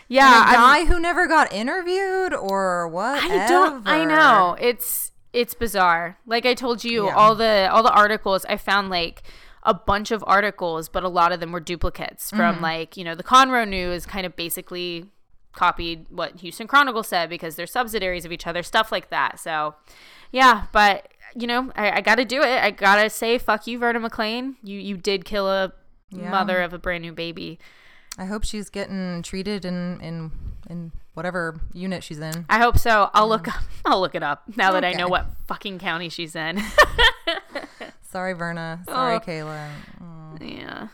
[0.08, 3.24] Yeah, yeah, a I'm- guy who never got interviewed or what?
[3.24, 3.88] I don't.
[3.88, 6.20] I know it's it's bizarre.
[6.26, 7.16] Like I told you, Yeah.
[7.16, 9.24] all the all the articles I found like
[9.64, 12.64] a bunch of articles, but a lot of them were duplicates from Mm-hmm.
[12.64, 15.08] like you know the Conroe News kind of basically
[15.54, 19.40] copied what Houston Chronicle said because they're subsidiaries of each other, stuff like that.
[19.40, 19.76] So
[20.32, 22.64] yeah, but you know I, I got to do it.
[22.64, 24.56] I gotta say fuck you, Verna McClain.
[24.64, 25.74] You you did kill a
[26.12, 26.30] Yeah.
[26.30, 27.60] mother of a brand new baby.
[28.18, 30.32] I hope she's getting treated in in
[30.70, 32.46] in whatever unit she's in.
[32.50, 33.10] I hope so.
[33.14, 33.62] I'll look up.
[33.86, 36.62] I'll look it up now that I know what fucking county she's in.
[38.02, 38.82] Sorry, Verna.
[38.88, 39.20] Sorry, Oh.
[39.20, 39.70] Kayla.
[40.02, 40.60] Mm.
[40.60, 40.88] yeah.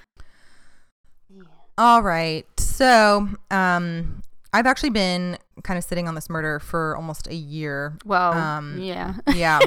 [1.78, 2.46] All right.
[2.58, 4.22] So, um,
[4.54, 7.98] I've actually been kind of sitting on this murder for almost a year.
[8.06, 9.16] Well, Um, yeah.
[9.34, 9.60] Yeah.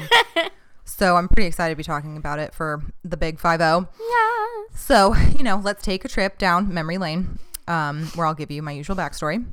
[0.85, 3.89] So I'm pretty excited to be talking about it for the big five zero.
[3.99, 4.75] Yeah.
[4.75, 8.61] So, you know, let's take a trip down memory lane, um, where I'll give you
[8.61, 9.45] my usual backstory.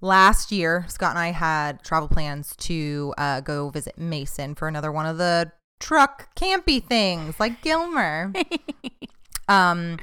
[0.00, 4.90] Last year, Scott and I had travel plans to uh, go visit Mason for another
[4.90, 8.32] one of the truck campy things like Gilmer.
[9.48, 9.98] um,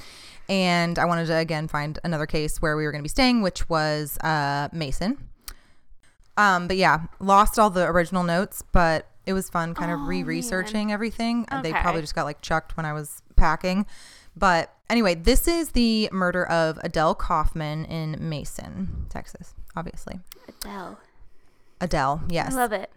[0.48, 3.41] and I wanted to again find another case where we were going to be staying,
[3.41, 5.18] which was uh, Mason.
[6.38, 10.04] Um, but yeah, lost all the original notes, but it was fun kind of Oh,
[10.06, 11.46] re-researching everything.
[11.52, 13.86] Uh, They probably just got like chucked when I was packing.
[14.36, 20.20] But anyway, this is the murder of Adele Kaufman in Mason, Texas, obviously.
[20.48, 21.00] Adele.
[21.82, 22.54] Adele, yes.
[22.54, 22.90] I love it.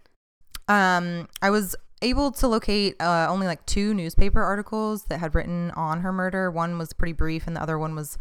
[0.68, 5.70] Um, I was able to locate uh, only like two newspaper articles that had written
[5.72, 6.50] on her murder.
[6.50, 8.16] One was pretty brief, and the other one was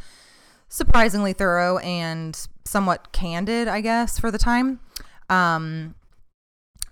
[0.67, 4.79] surprisingly thorough and somewhat candid, I guess, for the time.
[5.29, 5.95] Um,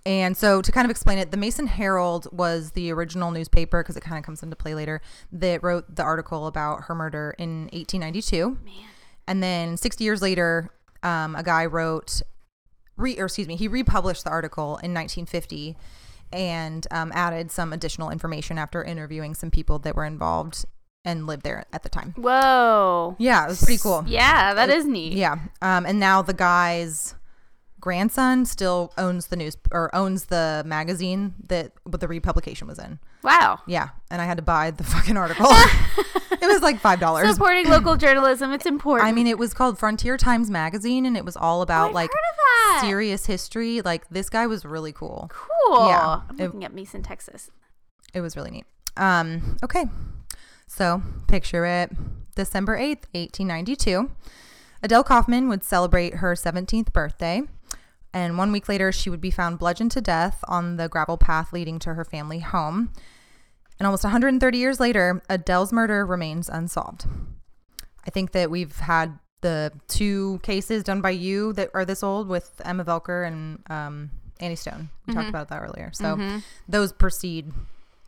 [0.08, 3.94] and so to kind of explain it, the Mason Herald was the original newspaper because
[3.94, 5.02] it kind of comes into play later
[5.32, 8.56] that wrote the article about her murder in 1892.
[8.64, 8.74] Man.
[9.26, 10.70] And then 60 years later,
[11.02, 12.22] um, a guy wrote,
[12.96, 15.76] re, or excuse me, he republished the article in 1950
[16.32, 20.64] and um, added some additional information after interviewing some people that were involved
[21.04, 22.14] and lived there at the time.
[22.16, 23.14] Whoa.
[23.18, 24.04] Yeah, it was pretty cool.
[24.06, 25.12] Yeah, that It- is neat.
[25.12, 25.36] Yeah.
[25.60, 27.14] Um, and now the guy's
[27.80, 32.98] grandson still owns the news or owns the magazine that what the republication was in.
[33.22, 33.60] Wow.
[33.66, 33.88] Yeah.
[34.10, 35.46] And I had to buy the fucking article.
[35.50, 37.32] it was like $5.
[37.32, 39.08] Supporting local journalism, it's important.
[39.08, 42.10] I mean, it was called Frontier Times Magazine, and it was all about I've like
[42.10, 42.80] heard of that.
[42.86, 43.80] serious history.
[43.80, 45.30] Like this guy was really cool.
[45.32, 45.88] Cool.
[45.88, 47.50] Yeah, I'm it- looking at Mason, Texas.
[48.14, 48.64] It was really neat.
[48.96, 49.84] Um, okay,
[50.66, 51.90] so picture it:
[52.34, 54.10] December eighth, eighteen ninety-two.
[54.82, 57.42] Adele Kaufman would celebrate her seventeenth birthday,
[58.12, 61.52] and one week later, she would be found bludgeoned to death on the gravel path
[61.52, 62.92] leading to her family home.
[63.78, 67.06] And almost 130 years later, Adele's murder remains unsolved.
[68.06, 72.26] I think that we've had the two cases done by you that are this old
[72.28, 74.88] with Emma Velker and um, Annie Stone.
[75.06, 75.90] We talked about that earlier.
[75.92, 76.42] So Mhm.
[76.68, 77.52] those precede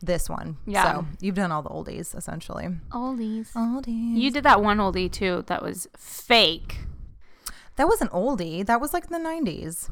[0.01, 0.57] this one.
[0.65, 0.91] Yeah.
[0.93, 2.67] So you've done all the oldies essentially.
[2.89, 3.53] Oldies.
[3.53, 4.17] Oldies.
[4.17, 5.43] You did that one oldie too.
[5.47, 6.79] That was fake.
[7.81, 8.63] That was an oldie.
[8.63, 9.89] That was like in the 90s.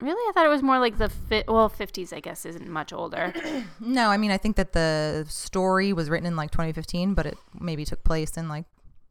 [0.00, 2.10] Really, I thought it was more like the fi- well, fifties.
[2.10, 3.34] I guess isn't much older.
[3.80, 7.36] No, I mean, I think that the story was written in like 2015, but it
[7.60, 8.64] maybe took place in like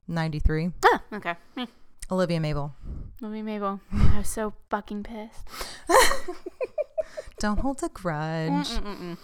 [0.07, 0.71] 93.
[0.83, 1.35] ah, okay.
[1.55, 1.65] Hmm.
[2.09, 2.73] Olivia Mabel.
[3.21, 3.81] Olivia Mabel.
[3.93, 5.47] I was so fucking pissed.
[7.39, 8.69] Don't hold a grudge.
[8.69, 9.17] Mm-mm-mm.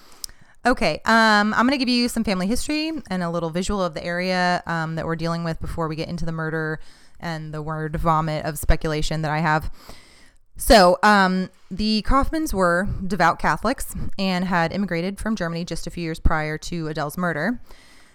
[0.68, 3.96] Okay, um, I'm going to give you some family history and a little visual of
[3.96, 6.80] the area um, that we're dealing with before we get into the murder
[7.20, 9.72] and the word vomit of speculation that I have.
[10.56, 16.04] So, um, the Kaufmans were devout Catholics and had immigrated from Germany just a few
[16.04, 17.60] years prior to Adele's murder.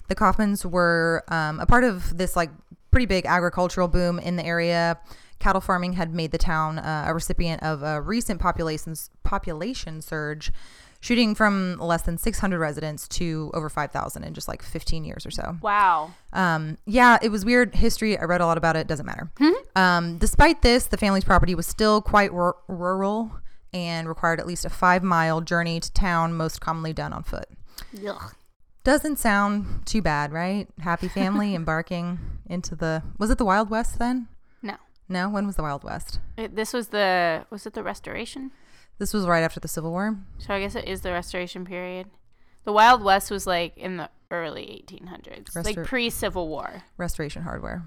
[0.09, 2.51] The Kaufmans were um, a part of this like
[2.91, 4.99] pretty big agricultural boom in the area.
[5.39, 10.53] Cattle farming had made the town uh, a recipient of a recent population population surge,
[11.01, 15.31] shooting from less than 600 residents to over 5,000 in just like 15 years or
[15.31, 15.57] so.
[15.63, 16.13] Wow.
[16.33, 18.19] Um, yeah, it was weird history.
[18.19, 18.87] I read a lot about it.
[18.87, 19.31] Doesn't matter.
[19.77, 23.31] Um, despite this, the family's property was still quite rur- rural
[23.73, 27.47] and required at least a five mile journey to town, most commonly done on foot.
[28.07, 28.35] Ugh.
[28.85, 30.67] Doesn't sound too bad, right?
[30.81, 33.03] Happy family embarking into the.
[33.19, 34.29] Was it the Wild West then?
[34.63, 34.77] No.
[35.09, 36.21] No, when was the Wild West?
[36.37, 38.51] It, this was the was it the restoration?
[38.99, 40.17] This was right after the Civil War.
[40.39, 42.09] So I guess it is the restoration period.
[42.65, 46.83] The Wild West was like in the early 1800s, Restor- like pre Civil War.
[46.97, 47.85] Restoration hardware.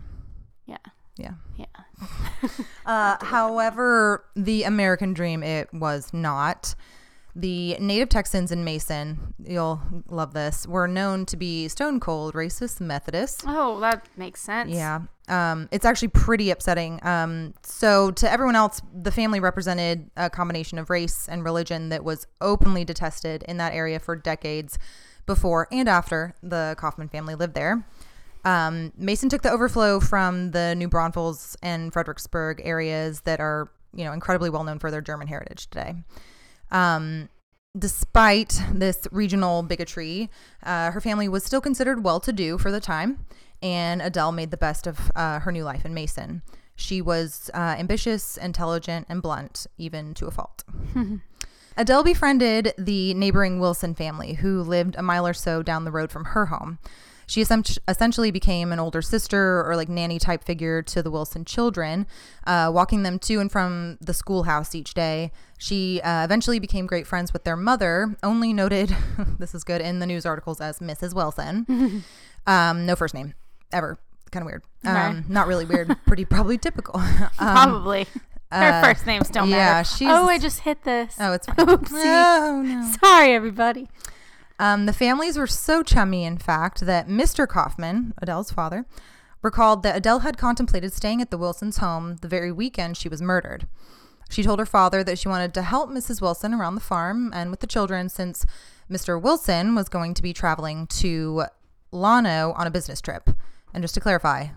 [0.66, 0.78] Yeah.
[1.18, 1.34] Yeah.
[1.57, 1.66] Yeah.
[2.84, 6.74] Uh, however, the American dream, it was not.
[7.36, 12.82] The native Texans in Mason, you'll love this, were known to be stone cold racist
[12.82, 13.43] Methodists.
[13.47, 14.72] Oh, that makes sense.
[14.72, 15.01] Yeah.
[15.32, 17.00] Um, it's actually pretty upsetting.
[17.06, 22.04] Um, so, to everyone else, the family represented a combination of race and religion that
[22.04, 24.78] was openly detested in that area for decades
[25.26, 27.88] before and after the Kaufman family lived there.
[28.44, 34.04] Um, Mason took the overflow from the New Braunfels and Fredericksburg areas that are, you
[34.04, 35.96] know, incredibly well known for their German heritage today.
[36.72, 37.30] Um,
[37.78, 40.30] despite this regional bigotry,
[40.64, 43.26] uh, her family was still considered well to do for the time,
[43.62, 46.41] and Adele made the best of uh, her new life in Mason.
[46.76, 50.64] She was uh, ambitious, intelligent, and blunt, even to a fault.
[51.78, 56.12] Adele befriended the neighboring Wilson family, who lived a mile or so down the road
[56.12, 56.80] from her home.
[57.32, 62.05] She essentially became an older sister or like nanny type figure to the Wilson children,
[62.45, 65.32] uh, walking them to and from the schoolhouse each day.
[65.57, 68.93] She uh, eventually became great friends with their mother, only noted,
[69.39, 71.14] this is good, in the news articles as Mrs.
[71.14, 72.03] Wilson.
[72.47, 73.34] um, no first name,
[73.74, 73.98] ever.
[74.32, 74.64] Kind of weird.
[74.86, 75.24] Um, Okay.
[75.30, 77.00] Not really weird, pretty probably typical.
[77.02, 78.08] Um, Probably.
[78.52, 79.88] Her uh, first names don't yeah, matter.
[79.88, 81.16] she's- oh, I just hit this.
[81.20, 81.56] Oh, it's fine.
[81.58, 81.92] Oopsie.
[82.04, 82.92] Oh, no.
[83.02, 83.88] Sorry, everybody.
[84.60, 87.48] Um, the families were so chummy, in fact, that Mr.
[87.48, 88.86] Kaufman, Adele's father,
[89.42, 93.22] recalled that Adele had contemplated staying at the Wilsons' home the very weekend she was
[93.22, 93.68] murdered.
[94.30, 96.22] She told her father that she wanted to help Mrs.
[96.22, 98.46] Wilson around the farm and with the children since
[98.90, 99.20] Mr.
[99.20, 101.46] Wilson was going to be traveling to
[101.92, 103.30] Llano on a business trip.
[103.74, 104.48] And just to clarify,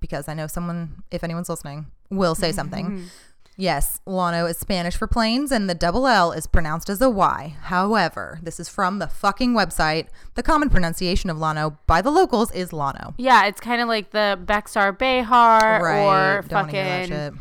[0.00, 3.04] because I know someone, if anyone's listening, will say something.
[3.56, 7.56] Yes, Llano is Spanish for plains, and the double L is pronounced as a Y.
[7.64, 10.06] However, this is from the fucking website.
[10.34, 13.12] The common pronunciation of Llano by the locals is Lano.
[13.18, 17.08] Yeah, it's kind of like the Bexar Behar or Don't wanna hear that fucking.
[17.10, 17.34] shit.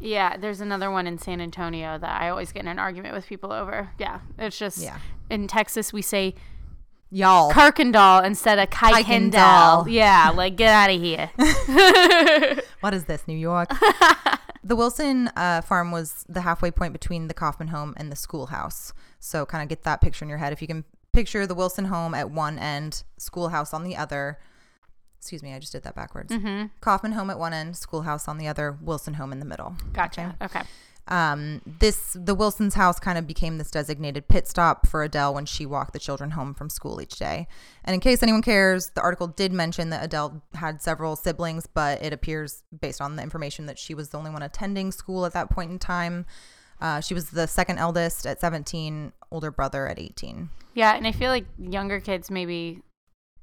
[0.00, 3.26] Yeah, there's another one in San Antonio that I always get in an argument with
[3.26, 3.90] people over.
[3.98, 4.96] Yeah, it's just Yeah.
[5.28, 6.34] in Texas we say
[7.10, 7.52] Y'all.
[7.52, 8.70] Kirkendall instead of.
[8.70, 9.90] Kuykendall.
[9.90, 11.30] Yeah, like get out of here.
[12.80, 13.68] What is this, New York?
[14.62, 18.92] the Wilson uh, farm was the halfway point between the Kaufman home and the schoolhouse.
[19.18, 20.52] So, kind of get that picture in your head.
[20.52, 24.38] If you can picture the Wilson home at one end, schoolhouse on the other.
[25.18, 26.30] Excuse me, I just did that backwards.
[26.30, 26.66] Mm-hmm.
[26.80, 29.74] Kaufman home at one end, schoolhouse on the other, Wilson home in the middle.
[29.92, 30.36] Gotcha.
[30.40, 30.62] Okay.
[31.08, 35.46] Um, this the Wilsons' house kind of became this designated pit stop for Adele when
[35.46, 37.46] she walked the children home from school each day.
[37.84, 42.02] And in case anyone cares, the article did mention that Adele had several siblings, but
[42.02, 45.32] it appears based on the information that she was the only one attending school at
[45.32, 46.26] that point in time.
[46.80, 50.50] Uh, she was the second eldest at 17, older brother at 18.
[50.74, 52.82] Yeah, and I feel like younger kids maybe.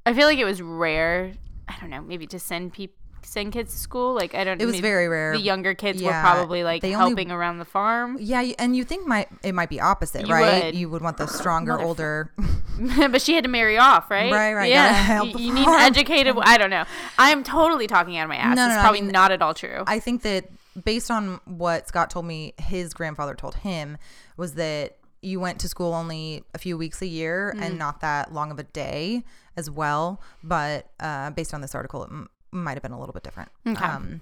[0.06, 1.34] I feel like it was rare.
[1.68, 4.14] I don't know, maybe to send people send kids to school.
[4.14, 4.58] Like I don't.
[4.58, 4.64] Know.
[4.64, 5.34] It was very rare.
[5.34, 8.76] The younger kids Yeah, were probably like they only- helping around the farm, Yeah, and
[8.76, 10.66] you think might it might be opposite, You right?
[10.66, 10.76] would.
[10.76, 12.32] You would want the stronger, older.
[13.12, 14.32] but she had to marry off, right?
[14.32, 16.36] Right, right, Yeah, help you, you need educated.
[16.42, 16.86] I don't know.
[17.18, 18.56] I'm totally talking out of my ass.
[18.56, 19.84] No, no, it's no, I probably mean, not at all true.
[19.86, 20.50] I think that
[20.84, 23.98] based on what Scott told me, his grandfather told him
[24.38, 27.62] was that you went to school only a few weeks a year Mm.
[27.62, 29.24] and not that long of a day
[29.56, 30.20] as well.
[30.44, 33.50] But uh, based on this article, it m- might have been a little bit different.
[33.68, 33.84] Okay.
[33.84, 34.22] Um,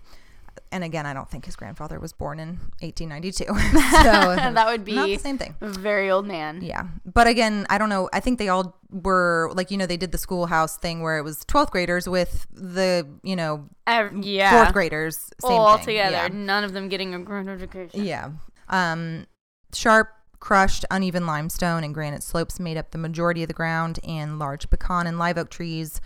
[0.72, 3.46] and again, I don't think his grandfather was born in 1892.
[3.46, 3.54] so
[4.54, 5.56] that would not be the same thing.
[5.60, 6.62] very old man.
[6.62, 6.88] Yeah.
[7.06, 8.10] But again, I don't know.
[8.14, 11.24] I think they all were like, you know, they did the schoolhouse thing where it
[11.24, 14.52] was 12th graders with the, you know, yeah.
[14.52, 15.32] fourth graders.
[15.42, 15.88] Same all thing.
[15.88, 16.16] together.
[16.16, 16.30] Yeah.
[16.32, 18.04] None of them getting a grand education.
[18.04, 18.32] Yeah.
[18.70, 19.26] Um,
[19.74, 20.10] sharp,
[20.40, 24.70] crushed, uneven limestone and granite slopes made up the majority of the ground, and large
[24.70, 26.02] pecan and live oak trees,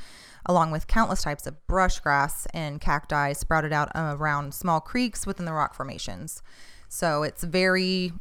[0.46, 5.46] along with countless types of brush grass and cacti, sprouted out around small creeks within
[5.46, 6.42] the rock formations.
[6.88, 8.12] So it's very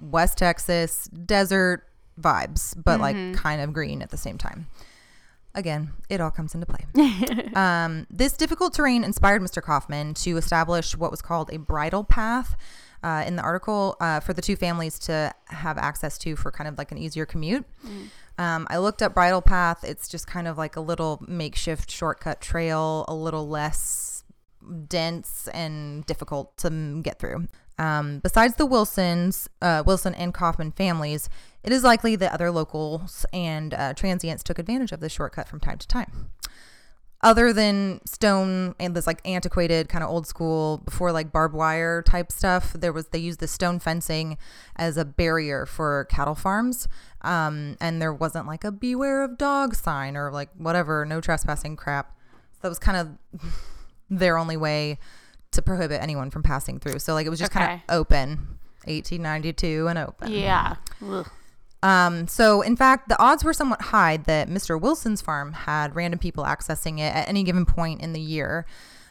[0.00, 1.84] West Texas desert
[2.20, 4.66] vibes, but like kind of green at the same time.
[5.54, 7.50] Again, it all comes into play.
[7.54, 9.60] um, this difficult terrain inspired Mr.
[9.60, 12.56] Kaufman to establish what was called a bridle path
[13.02, 16.68] uh, in the article uh, for the two families to have access to for kind
[16.68, 17.64] of like an easier commute.
[18.40, 19.84] Um, I looked up bridle path.
[19.84, 24.24] It's just kind of like a little makeshift shortcut trail, a little less
[24.88, 27.48] dense and difficult to get through.
[27.78, 31.28] Um, besides the Wilsons, uh, Wilson and Kaufman families,
[31.62, 35.60] it is likely that other locals and uh, transients took advantage of this shortcut from
[35.60, 36.30] time to time.
[37.22, 42.02] Other than stone and this like antiquated kind of old school before like barbed wire
[42.02, 44.38] type stuff there was they used the stone fencing
[44.76, 46.88] as a barrier for cattle farms.
[47.22, 51.76] Um, and there wasn't like a beware of dog sign or like whatever no trespassing
[51.76, 52.16] crap.
[52.52, 53.42] So that was kind of
[54.10, 54.98] their only way
[55.50, 57.00] to prohibit anyone from passing through.
[57.00, 58.58] So like it was just kind of open.
[58.84, 60.32] 1892 and open.
[60.32, 60.76] Yeah.
[61.04, 61.28] Ugh.
[61.82, 64.80] Um, so, in fact, the odds were somewhat high that Mr.
[64.80, 68.66] Wilson's farm had random people accessing it at any given point in the year.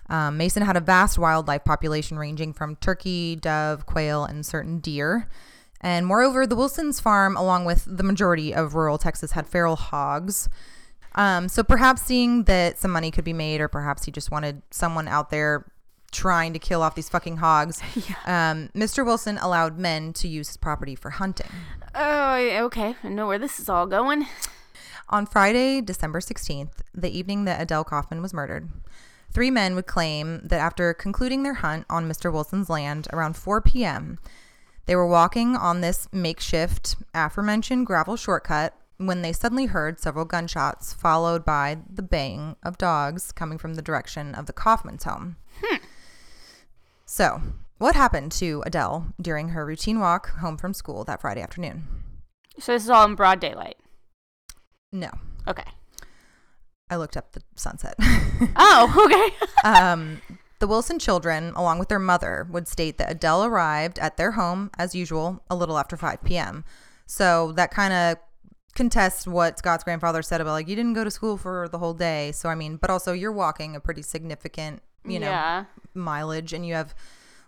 [0.09, 5.27] Um, Mason had a vast wildlife population ranging from turkey, dove, quail, and certain deer.
[5.81, 10.49] And moreover, the Wilson's farm, along with the majority of rural Texas, had feral hogs.
[11.15, 14.61] Um, so perhaps seeing that some money could be made, or perhaps he just wanted
[14.71, 15.65] someone out there
[16.09, 18.51] trying to kill off these fucking hogs, yeah.
[18.51, 19.05] um, Mr.
[19.05, 21.49] Wilson allowed men to use his property for hunting.
[21.95, 22.35] Oh,
[22.65, 22.95] okay.
[23.03, 24.27] I know where this is all going.
[25.09, 28.69] On Friday, December 16th, the evening that Adele Kaufman was murdered,
[29.31, 32.31] three men would claim that after concluding their hunt on Mr.
[32.31, 34.19] Wilson's land around 4 p.m.,
[34.85, 40.93] they were walking on this makeshift, aforementioned gravel shortcut when they suddenly heard several gunshots,
[40.93, 45.37] followed by the baying of dogs coming from the direction of the Kaufman's home.
[47.11, 47.41] So,
[47.79, 51.87] what happened to Adele during her routine walk home from school that Friday afternoon?
[52.59, 53.77] So this is all in broad daylight.
[54.91, 55.09] No.
[55.47, 55.63] Okay.
[56.87, 57.95] I looked up the sunset.
[58.55, 59.35] Oh, okay.
[59.67, 60.21] um,
[60.59, 64.69] the Wilson children, along with their mother, would state that Adele arrived at their home
[64.77, 66.63] as usual a little after 5 p.m.
[67.07, 68.17] So that kind of
[68.75, 71.95] contests what Scott's grandfather said about like you didn't go to school for the whole
[71.95, 72.31] day.
[72.33, 75.65] So I mean, but also you're walking a pretty significant, you know, Yeah.
[75.93, 76.93] mileage and you have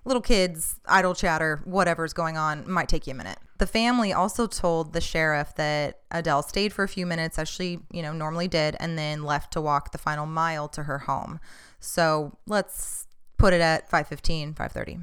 [0.04, 3.38] little kids, idle chatter, whatever's going on might take you a minute.
[3.60, 7.80] The family also told the sheriff that Adele stayed for a few minutes as she,
[7.92, 11.40] you know, normally did and then left to walk the final mile to her home.
[11.80, 13.06] So, let's
[13.38, 15.00] put it at 5:15, 5:30.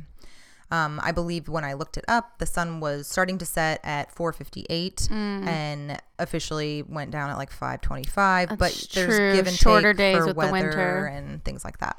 [0.71, 4.11] Um, I believe when I looked it up, the sun was starting to set at
[4.15, 8.59] 4:58 and officially went down at like 5:25.
[8.59, 9.33] But there's true.
[9.33, 11.07] give and Shorter days for with the winter.
[11.07, 11.97] and things like that.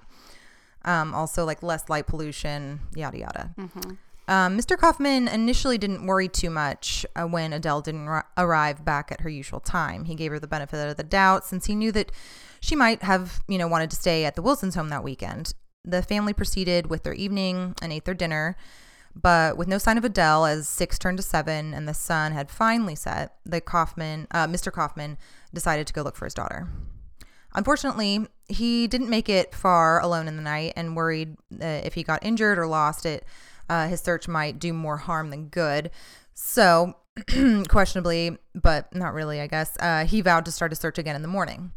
[0.85, 3.53] Um, also, like less light pollution, yada yada.
[3.57, 3.91] Mm-hmm.
[4.29, 4.77] Um, Mr.
[4.77, 9.29] Kaufman initially didn't worry too much uh, when Adele didn't ri- arrive back at her
[9.29, 10.05] usual time.
[10.05, 12.11] He gave her the benefit of the doubt since he knew that
[12.61, 15.55] she might have, you know, wanted to stay at the Wilsons' home that weekend.
[15.83, 18.55] The family proceeded with their evening and ate their dinner,
[19.15, 22.51] but with no sign of Adele as six turned to seven and the sun had
[22.51, 24.71] finally set, the Kaufman, uh, Mr.
[24.71, 25.17] Kaufman,
[25.55, 26.67] decided to go look for his daughter.
[27.55, 32.03] Unfortunately, he didn't make it far alone in the night and worried uh, if he
[32.03, 33.25] got injured or lost it,
[33.69, 35.91] uh, his search might do more harm than good.
[36.33, 36.95] So,
[37.69, 41.21] questionably, but not really, I guess, uh, he vowed to start a search again in
[41.21, 41.71] the morning.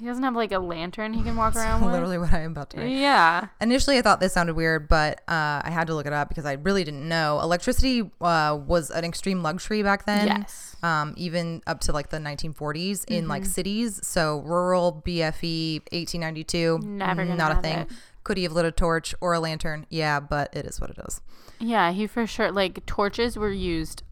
[0.00, 1.92] He doesn't have like a lantern he can walk around with.
[1.92, 2.90] Literally what I am about to write.
[2.90, 3.48] Yeah.
[3.60, 6.46] Initially, I thought this sounded weird, but uh, I had to look it up because
[6.46, 7.38] I really didn't know.
[7.42, 10.26] Electricity uh, was an extreme luxury back then.
[10.26, 10.74] Yes.
[10.82, 13.50] Um, even up to like the 1940s in like Mm-hmm.
[13.50, 14.00] cities.
[14.06, 17.78] So rural BFE 1892, Never not a thing.
[17.80, 17.88] it.
[18.24, 19.86] Could he have lit a torch or a lantern?
[19.90, 21.20] Yeah, but it is what it is.
[21.58, 24.02] Yeah, he for sure like torches were used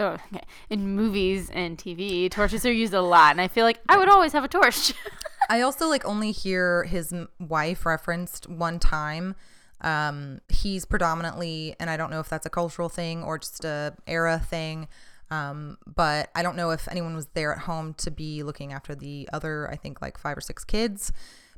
[0.00, 0.44] oh, okay.
[0.70, 2.30] in movies and TV.
[2.30, 4.92] Torches are used a lot, and I feel like I would always have a torch.
[5.50, 9.36] I also like only hear his wife referenced one time.
[9.80, 13.94] Um, he's predominantly, and I don't know if that's a cultural thing or just a
[14.06, 14.88] era thing.
[15.30, 18.94] Um, but I don't know if anyone was there at home to be looking after
[18.94, 21.12] the other, I think like five or six kids.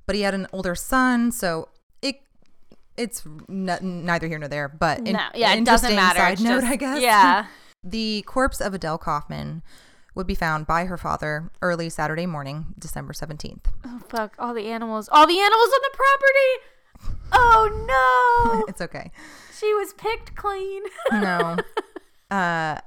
[0.07, 1.69] But he had an older son, so
[2.01, 2.23] it
[2.97, 4.69] it's n- neither here nor there.
[4.69, 6.19] But in- no, yeah, it doesn't matter.
[6.19, 7.01] Side note, just- I guess.
[7.01, 7.47] Yeah.
[7.91, 9.63] The corpse of Adele Kaufman
[10.15, 13.65] would be found by her father early Saturday morning, December 17th.
[13.87, 14.35] Oh fuck!
[14.39, 17.15] All the animals, all the animals on the property.
[17.33, 18.65] Oh no!
[18.69, 19.11] it's okay.
[19.59, 20.83] she was picked clean.
[21.13, 21.57] No.
[22.31, 22.79] uh,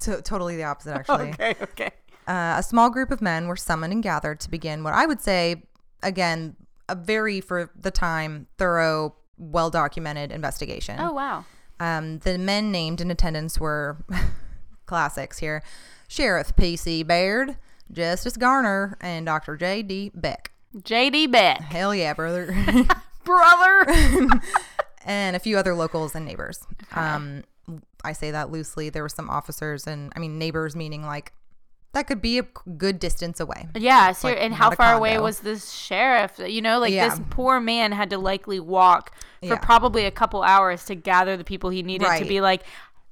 [0.00, 1.30] to- totally the opposite, actually.
[1.30, 1.90] okay, okay.
[2.26, 5.20] Uh, a small group of men were summoned and gathered to begin what I would
[5.20, 5.64] say,
[6.02, 6.56] again,
[6.88, 10.96] a very, for the time, thorough, well documented investigation.
[11.00, 11.44] Oh wow.
[11.82, 13.96] Um, the men named in attendance were
[14.86, 15.64] classics here
[16.06, 17.02] Sheriff P.C.
[17.02, 17.56] Baird,
[17.90, 19.56] Justice Garner, and Dr.
[19.56, 20.12] J.D.
[20.14, 20.52] Beck.
[20.76, 22.46] JD Beck, Hell yeah, brother.
[23.24, 23.86] brother.
[25.04, 26.64] and a few other locals and neighbors.
[26.94, 27.42] Um,
[28.04, 28.88] I say that loosely.
[28.88, 31.32] There were some officers and I mean neighbors, meaning like
[31.92, 32.42] that could be a
[32.76, 33.68] good distance away.
[33.76, 36.32] Yeah, ser- Like, and how far away was this sheriff?
[36.38, 37.08] You know, like Yeah.
[37.10, 39.56] this poor man had to likely walk for Yeah.
[39.58, 42.62] probably a couple hours to gather the people he needed to be like,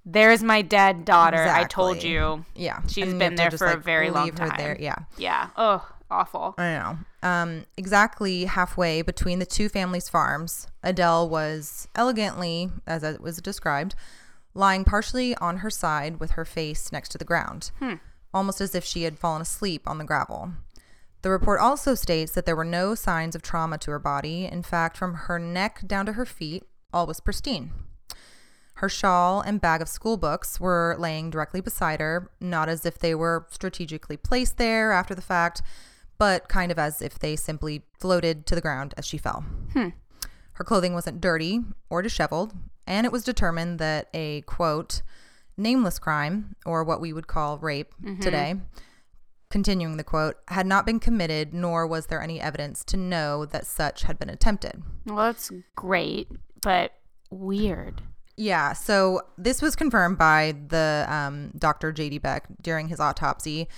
[0.07, 1.47] "There's my dead daughter.
[1.47, 4.55] I told you." Yeah, She's And been there for a very long time.
[4.57, 4.77] There.
[4.81, 4.97] Yeah.
[5.19, 5.49] Yeah.
[5.57, 6.55] Oh, awful.
[6.57, 6.99] I know.
[7.23, 13.95] Um, exactly halfway between the two families' farms, Adele was elegantly, as it was described,
[14.55, 17.71] lying partially on her side with her face next to the ground,
[18.33, 20.53] almost as if she had fallen asleep on the gravel.
[21.23, 24.47] The report also states that there were no signs of trauma to her body.
[24.47, 27.73] In fact, from her neck down to her feet, all was pristine.
[28.75, 32.99] Her shawl and bag of school books were laying directly beside her, not as if
[32.99, 35.61] they were strategically placed there after the fact,
[36.17, 39.45] but kind of as if they simply floated to the ground as she fell.
[39.75, 39.89] Hmm.
[40.53, 41.61] Her clothing wasn't dirty
[41.91, 42.55] or disheveled,
[42.87, 45.03] and it was determined that a quote,
[45.61, 48.55] nameless crime, or what we would call rape today,
[49.51, 53.67] continuing the quote, had not been committed, nor was there any evidence to know that
[53.67, 54.83] such had been attempted.
[55.07, 56.29] Well, that's great,
[56.63, 56.93] but
[57.31, 58.03] weird.
[58.37, 61.93] Yeah, so this was confirmed by the um, Dr.
[61.93, 62.19] J.D.
[62.19, 63.69] Beck during his autopsy.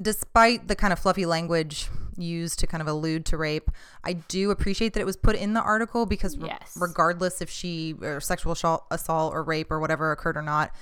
[0.00, 3.70] Despite the kind of fluffy language used to kind of allude to rape,
[4.02, 6.76] I do appreciate that it was put in the article because, re- Yes.
[6.80, 8.52] regardless if she or sexual
[8.90, 10.72] assault or rape or whatever occurred or not,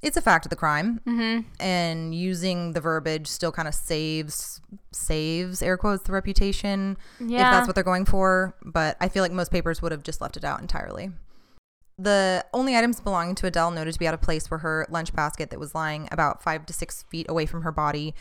[0.00, 1.48] it's a fact of the crime, mm-hmm.
[1.60, 4.60] and using the verbiage still kind of saves
[4.92, 8.54] saves air quotes the reputation if that's what they're going for.
[8.64, 11.10] But I feel like most papers would have just left it out entirely.
[11.98, 15.12] The only items belonging to Adele noted to be out of place were her lunch
[15.12, 18.14] basket that was lying about five to six feet away from her body.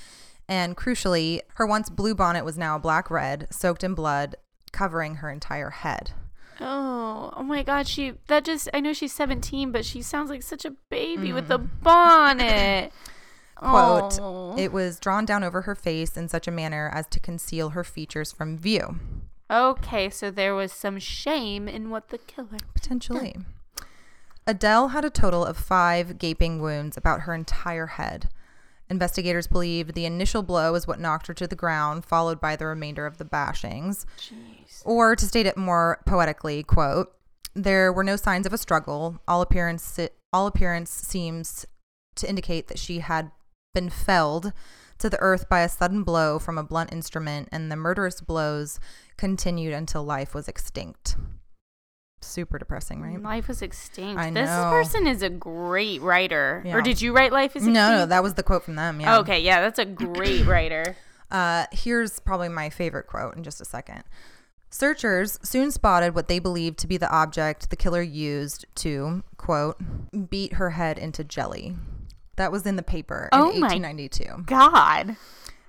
[0.49, 4.35] And crucially, her once blue bonnet was now black red, soaked in blood,
[4.71, 6.13] covering her entire head.
[6.59, 7.87] Oh, oh my God!
[7.87, 11.45] She that just I know she's seventeen, but she sounds like such a baby with
[11.45, 11.49] Mm.
[11.49, 12.91] the bonnet.
[13.55, 14.55] Quote, Oh.
[14.57, 17.83] it was drawn down over her face in such a manner as to conceal her
[17.83, 18.99] features from view.
[19.49, 22.57] Okay, so there was some shame in what the killer.
[22.75, 23.35] Potentially.
[24.45, 28.29] Adele had a total of five gaping wounds about her entire head.
[28.89, 32.65] Investigators believe the initial blow is what knocked her to the ground, followed by the
[32.65, 34.05] remainder of the bashings.
[34.17, 34.56] Jeez.
[34.87, 37.13] Or to state it more poetically, quote,
[37.53, 39.19] there were no signs of a struggle.
[39.27, 39.99] All appearance
[40.31, 41.65] all appearance seems
[42.15, 43.31] to indicate that she had
[43.73, 44.53] been felled
[44.99, 48.79] to the earth by a sudden blow from a blunt instrument, and the murderous blows
[49.17, 51.17] continued until life was extinct.
[52.21, 53.21] Super depressing, right?
[53.21, 54.19] Life was extinct.
[54.21, 54.69] I This know.
[54.71, 56.63] person is a great writer.
[56.65, 56.75] Yeah.
[56.75, 59.01] Or did you write Life is No, no, that was the quote from them.
[59.01, 59.19] Yeah.
[59.19, 60.95] Okay, yeah, that's a great writer.
[61.29, 64.01] Uh, here's probably my favorite quote in just a second.
[64.77, 69.81] Searchers soon spotted what they believed to be the object the killer used to, quote,
[70.29, 71.75] beat her head into jelly.
[72.35, 74.43] That was in the paper in Oh my 1892.
[74.45, 75.15] God.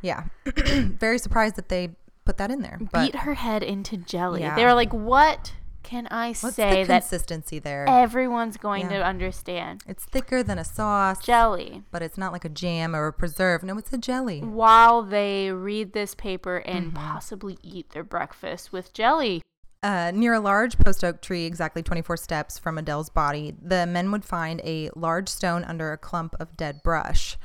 [0.02, 0.24] Yeah.
[0.44, 1.88] Very surprised that they
[2.26, 2.76] put that in there.
[2.92, 4.42] But Beat her head into jelly.
[4.42, 4.54] Yeah.
[4.54, 5.54] They were like, what
[5.88, 7.86] can I what's say the that consistency there?
[7.88, 8.98] everyone's going Yeah.
[8.98, 9.82] to understand?
[9.86, 11.82] It's thicker than a sauce, Jelly.
[11.90, 13.62] but it's not like a jam or a preserve.
[13.62, 14.40] No, it's a jelly.
[14.40, 16.96] While they read this paper and Mm-hmm.
[16.96, 19.42] possibly eat their breakfast with jelly.
[19.82, 24.10] Uh, near a large post oak tree, exactly 24 steps from Adele's body, the men
[24.12, 27.38] would find a large stone under a clump of dead brush.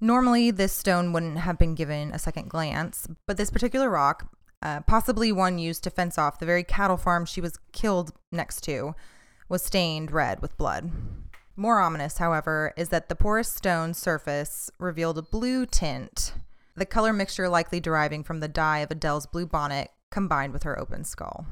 [0.00, 4.32] Normally, this stone wouldn't have been given a second glance, but this particular rock,
[4.62, 8.62] uh, possibly one used to fence off the very cattle farm she was killed next
[8.64, 8.94] to,
[9.48, 10.90] was stained red with blood.
[11.56, 16.34] More ominous, however, is that the porous stone surface revealed a blue tint,
[16.76, 20.78] the color mixture likely deriving from the dye of Adele's blue bonnet combined with her
[20.78, 21.46] open skull.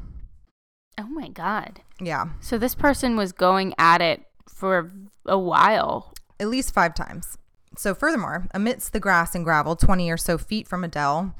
[0.99, 1.81] Oh my God.
[2.01, 4.91] Yeah, So this person was going at it for
[5.27, 6.15] a while.
[6.39, 7.37] at least five times.
[7.77, 11.35] So, furthermore, amidst the grass and gravel 20 or so feet from Adele,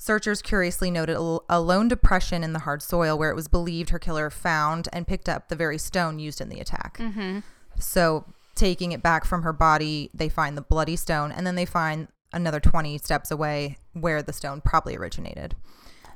[0.00, 1.14] searchers curiously noted
[1.50, 5.06] a, lone depression in the hard soil where it was believed her killer found and
[5.06, 6.96] picked up the very stone used in the attack.
[6.96, 7.40] Mm-hmm.
[7.78, 8.24] So,
[8.54, 12.08] taking it back from her body, they find the bloody stone and then they find
[12.32, 15.54] another 20 steps away where the stone probably originated.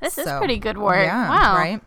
[0.01, 1.05] This is pretty good work.
[1.05, 1.55] Yeah, wow.
[1.55, 1.81] right.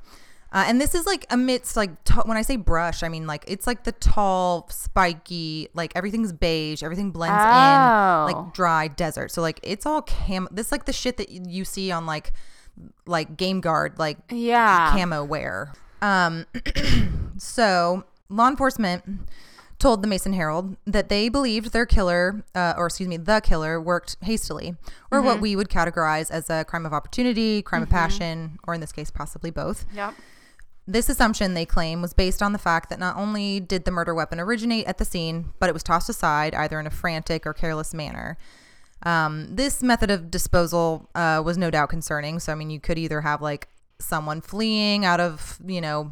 [0.51, 3.45] Uh, and this is like amidst like ta- when I say brush, I mean like
[3.47, 8.29] it's like the tall, spiky, like everything's beige, everything blends in, Oh.
[8.33, 9.31] like dry desert.
[9.31, 10.49] So like it's all cam.
[10.51, 12.33] This like the shit that you see on like
[13.07, 14.91] like Game Guard, like Yeah.
[14.97, 15.73] camo wear.
[16.01, 16.47] Um,
[17.39, 19.29] so law enforcement
[19.79, 23.81] told the Mason Herald that they believed their killer, uh, or excuse me, the killer
[23.81, 24.77] worked hastily,
[25.11, 28.81] or what we would categorize as a crime of opportunity, crime of passion, or in
[28.81, 29.87] this case, possibly both.
[29.95, 30.15] Yep.
[30.91, 34.15] This assumption, they claim, was based on the fact that not only did the murder
[34.15, 37.53] weapon originate at the scene, but it was tossed aside either in a frantic or
[37.53, 38.39] careless manner.
[39.03, 42.41] Um, this method of disposal uh, was no doubt concerning.
[42.41, 43.69] So, I mean, you could either have like
[43.99, 46.11] someone fleeing out of, you know,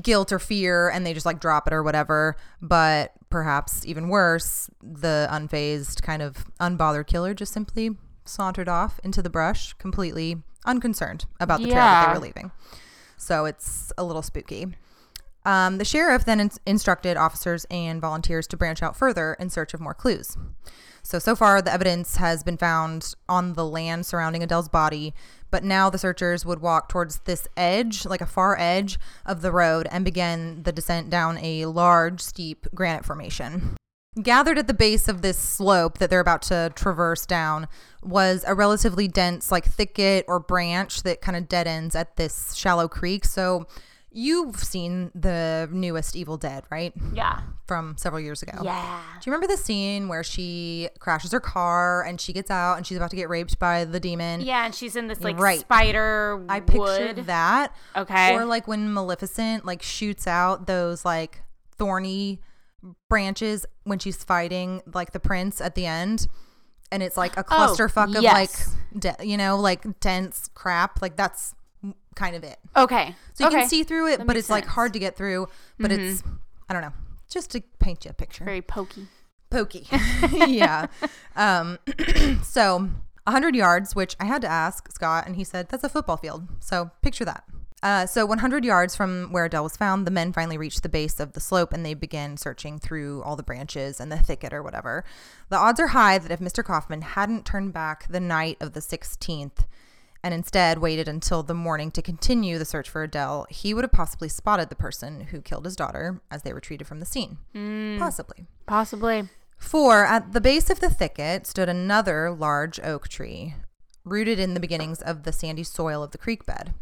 [0.00, 2.36] guilt or fear and they just like drop it or whatever.
[2.62, 9.20] But perhaps even worse, the unfazed, kind of unbothered killer just simply sauntered off into
[9.20, 12.52] the brush, completely unconcerned about the trail that they were leaving.
[13.20, 14.74] So it's a little spooky.
[15.44, 19.74] Um, the sheriff then ins- instructed officers and volunteers to branch out further in search
[19.74, 20.36] of more clues.
[21.02, 25.14] So, so far, the evidence has been found on the land surrounding Adele's body,
[25.50, 29.52] but now the searchers would walk towards this edge, like a far edge of the
[29.52, 33.76] road, and begin the descent down a large, steep granite formation.
[34.20, 37.68] Gathered at the base of this slope that they're about to traverse down
[38.02, 42.54] was a relatively dense, like thicket or branch that kind of dead ends at this
[42.54, 43.24] shallow creek.
[43.24, 43.68] So,
[44.10, 46.92] you've seen the newest Evil Dead, right?
[47.14, 47.42] Yeah.
[47.68, 48.58] From several years ago.
[48.64, 49.00] Yeah.
[49.20, 52.84] Do you remember the scene where she crashes her car and she gets out and
[52.84, 54.40] she's about to get raped by the demon?
[54.40, 55.60] Yeah, and she's in this like Right.
[55.60, 57.26] spider I pictured wood.
[57.26, 57.72] that.
[57.94, 58.34] Okay.
[58.34, 61.42] Or like when Maleficent like shoots out those like
[61.78, 62.40] thorny
[63.08, 66.26] branches when she's fighting like the prince at the end.
[66.92, 68.74] And it's like a clusterfuck of Oh, yes.
[68.92, 71.00] like, de- you know, like dense crap.
[71.00, 71.54] Like that's
[72.16, 72.58] kind of it.
[72.76, 73.14] okay.
[73.34, 73.60] So you okay.
[73.60, 74.70] can see through it, That but it's like sense.
[74.70, 74.74] Mm-hmm.
[74.74, 75.48] hard to get through.
[75.78, 76.22] But it's,
[76.68, 76.92] I don't know,
[77.30, 78.44] just to paint you a picture.
[78.44, 79.06] very pokey.
[79.50, 79.86] pokey.
[80.32, 80.86] yeah.
[81.36, 81.78] Um,
[82.42, 82.88] so
[83.24, 86.48] 100 yards, which I had to ask Scott, and he said that's a football field.
[86.58, 87.44] So picture that.
[87.82, 91.18] Uh, so 100 yards from where Adele was found, the men finally reached the base
[91.18, 94.62] of the slope and they began searching through all the branches and the thicket or
[94.62, 95.04] whatever.
[95.48, 96.62] The odds are high that if Mr.
[96.62, 99.64] Kaufman hadn't turned back the night of the 16th
[100.22, 103.92] and instead waited until the morning to continue the search for Adele, he would have
[103.92, 107.38] possibly spotted the person who killed his daughter as they retreated from the scene.
[107.98, 108.44] Possibly.
[108.66, 109.28] Possibly.
[109.56, 113.54] For at the base of the thicket stood another large oak tree,
[114.04, 116.74] rooted in the beginnings of the sandy soil of the creek bed.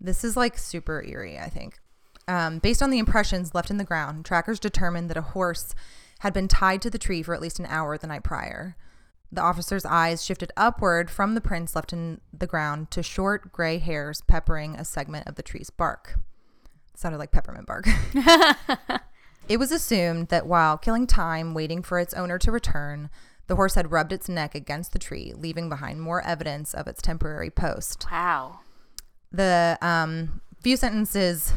[0.00, 1.78] This is like super eerie, I think.
[2.26, 5.74] Um, based on the impressions left in the ground, trackers determined that a horse
[6.20, 8.76] had been tied to the tree for at least an hour the night prior.
[9.32, 13.78] The officer's eyes shifted upward from the prints left in the ground to short gray
[13.78, 16.18] hairs peppering a segment of the tree's bark.
[16.92, 17.86] It sounded like peppermint bark.
[19.50, 23.10] It was assumed that while killing time waiting for its owner to return,
[23.48, 27.02] the horse had rubbed its neck against the tree, leaving behind more evidence of its
[27.02, 28.06] temporary post.
[28.12, 28.60] Wow.
[29.32, 31.52] The um, few sentences,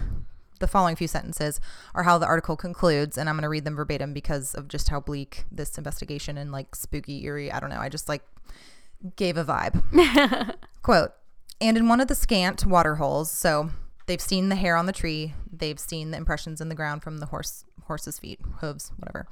[0.60, 1.60] the following few sentences,
[1.96, 4.90] are how the article concludes, and I'm going to read them verbatim because of just
[4.90, 7.52] how bleak this investigation and like spooky, eerie.
[7.52, 7.80] I don't know.
[7.80, 8.24] I just like
[9.16, 10.56] gave a vibe.
[10.82, 11.12] Quote,
[11.60, 13.70] and in one of the scant water holes, so
[14.06, 17.20] they've seen the hair on the tree, they've seen the impressions in the ground from
[17.20, 19.28] the horse horse's feet, hooves, whatever.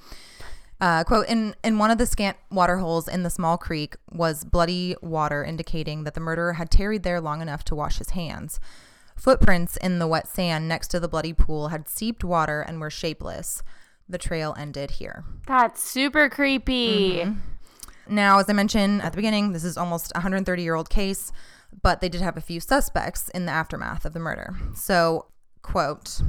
[0.82, 4.44] Uh, quote, in, in one of the scant water holes in the small creek was
[4.44, 8.60] bloody water indicating that the murderer had tarried there long enough to wash his hands.
[9.16, 12.90] Footprints in the wet sand next to the bloody pool had seeped water and were
[12.90, 13.62] shapeless.
[14.10, 15.24] The trail ended here.
[15.46, 17.18] That's super creepy.
[17.20, 18.16] Mm-hmm.
[18.16, 21.32] Now, as I mentioned at the beginning, this is almost a 130 year old case,
[21.84, 24.56] but they did have a few suspects in the aftermath of the murder.
[24.74, 25.28] So,
[25.62, 26.22] quote,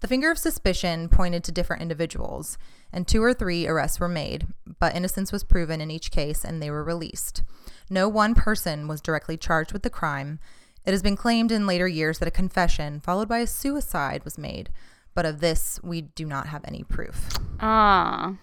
[0.00, 2.56] the finger of suspicion pointed to different individuals,
[2.92, 4.46] and two or three arrests were made,
[4.78, 7.42] but innocence was proven in each case and they were released.
[7.90, 10.38] No one person was directly charged with the crime.
[10.84, 14.38] It has been claimed in later years that a confession, followed by a suicide, was
[14.38, 14.70] made,
[15.14, 17.28] but of this we do not have any proof.
[17.60, 18.34] Ah.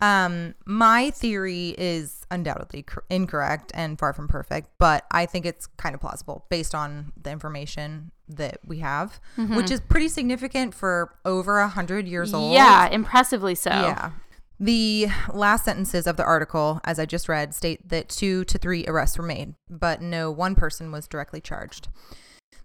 [0.00, 5.66] Um, my theory is undoubtedly cor- incorrect and far from perfect, but I think it's
[5.78, 11.14] kind of plausible based on the information that we have, which is pretty significant for
[11.24, 12.54] over a hundred years old.
[12.54, 13.70] Yeah, impressively so.
[13.70, 14.12] Yeah.
[14.60, 18.84] The last sentences of the article, as I just read, state that two to three
[18.86, 21.88] arrests were made, but no one person was directly charged.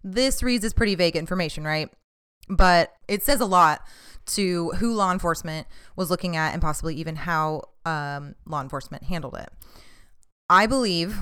[0.03, 1.89] This reads as pretty vague information, right?
[2.47, 3.81] But it says a lot
[4.27, 9.35] to who law enforcement was looking at and possibly even how um, law enforcement handled
[9.35, 9.49] it.
[10.49, 11.17] I believe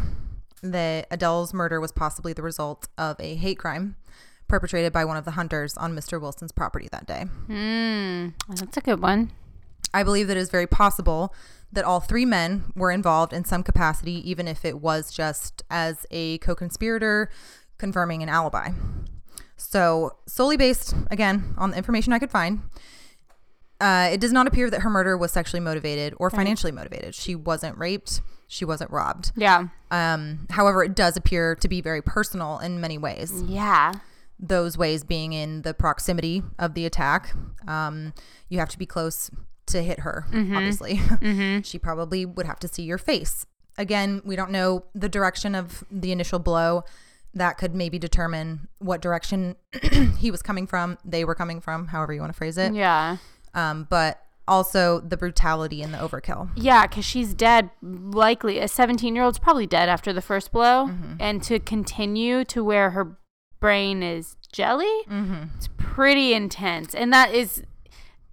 [0.72, 3.95] that Adele's murder was possibly the result of a hate crime
[4.47, 6.20] perpetrated by one of the hunters on Mr.
[6.20, 7.24] Wilson's property that day.
[7.47, 8.30] Hmm.
[8.49, 9.32] That's a good one.
[9.93, 11.34] I believe that it is very possible
[11.72, 16.05] that all three men were involved in some capacity, even if it was just as
[16.11, 17.30] a co conspirator
[17.78, 18.70] confirming an alibi.
[19.57, 22.61] So, solely based, again, on the information I could find,
[23.82, 27.15] uh, it does not appear that her murder was sexually motivated or financially motivated.
[27.15, 29.32] She wasn't raped, she wasn't robbed.
[29.36, 29.68] Yeah.
[29.91, 33.93] Um, however, it does appear to be very personal in many ways Yeah.
[34.39, 37.34] those ways being in the proximity of the attack.
[37.68, 38.14] Um,
[38.50, 39.30] you have to be close
[39.68, 41.02] to hit her, obviously.
[41.64, 43.45] she probably would have to see your face.
[43.78, 46.84] Again, we don't know the direction of the initial blow.
[47.34, 49.56] That could maybe determine what direction
[50.20, 52.74] he was coming from, they were coming from, however you want to phrase it.
[52.74, 53.18] Yeah.
[53.54, 56.50] Um, but also the brutality and the overkill.
[56.56, 57.70] Yeah, because she's dead.
[57.82, 60.88] Likely, a 17 year old's probably dead after the first blow.
[60.88, 61.16] Mm-hmm.
[61.20, 63.18] And to continue to where her
[63.60, 65.56] brain is jelly, mm-hmm.
[65.56, 66.95] it's pretty intense.
[66.95, 67.64] And that is,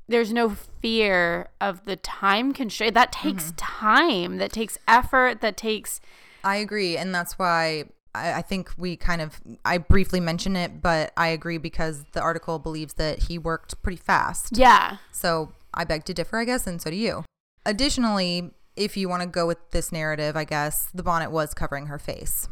[0.08, 2.94] there's no fear of the time constraint.
[2.94, 3.56] That takes mm-hmm.
[3.56, 6.00] time, that takes effort, that takes.
[6.44, 7.84] I agree, and that's why
[8.14, 12.20] I, I think we kind of I briefly mention it, but I agree because the
[12.20, 14.56] article believes that he worked pretty fast.
[14.56, 14.98] Yeah.
[15.10, 17.24] So I beg to differ, I guess, and so do you.
[17.66, 21.86] Additionally, if you want to go with this narrative, I guess the bonnet was covering
[21.86, 22.48] her face,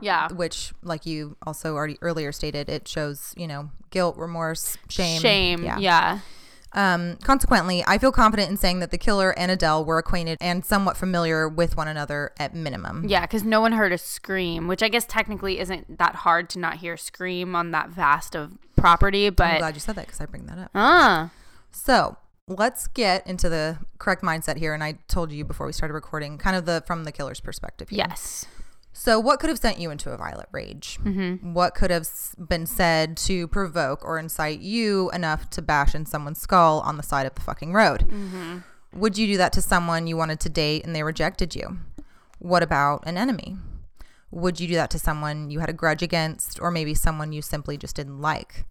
[0.00, 0.28] Yeah.
[0.32, 5.20] which, like you also already earlier stated, it shows you know guilt, remorse, shame.
[5.20, 5.64] Shame.
[5.64, 6.20] Yeah.
[6.72, 10.62] Um, consequently, I feel confident in saying that the killer and Adele were acquainted and
[10.62, 13.06] somewhat familiar with one another at minimum.
[13.08, 16.58] Yeah, because no one heard a scream, which I guess technically isn't that hard to
[16.58, 19.30] not hear scream on that vast of property.
[19.30, 20.70] But I'm glad you said that because I bring that up.
[20.74, 21.30] ah,
[21.72, 22.18] So
[22.48, 24.72] let's get into the correct mindset here.
[24.72, 27.88] And I told you before we started recording, kind of the from the killer's perspective.
[27.88, 28.04] Here.
[28.08, 28.46] yes,
[28.92, 30.98] So what could have sent you into a violent rage?
[31.04, 31.54] Mm-hmm.
[31.54, 36.40] What could have been said to provoke or incite you enough to bash in someone's
[36.40, 38.06] skull on the side of the fucking road?
[38.08, 38.58] Mm-hmm.
[38.94, 41.78] Would you do that to someone you wanted to date and they rejected you?
[42.38, 43.56] What about an enemy?
[44.30, 47.42] Would you do that to someone you had a grudge against or maybe someone you
[47.42, 48.64] simply just didn't like?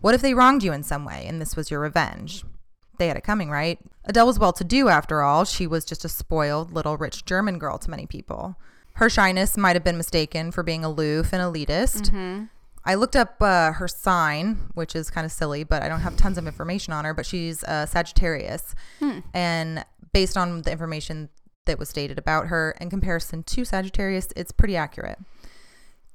[0.00, 2.44] What if they wronged you in some way and this was your revenge?
[2.98, 3.78] They had it coming, right?
[4.04, 5.44] Adele was well to do after all.
[5.44, 8.56] She was just a spoiled little rich German girl to many people.
[8.94, 12.10] Her shyness might have been mistaken for being aloof and elitist.
[12.84, 16.16] I looked up uh, her sign, which is kind of silly, but I don't have
[16.16, 17.14] tons of information on her.
[17.14, 18.74] But she's uh, Sagittarius,
[19.32, 21.28] and based on the information
[21.64, 25.18] that was stated about her in comparison to Sagittarius, it's pretty accurate.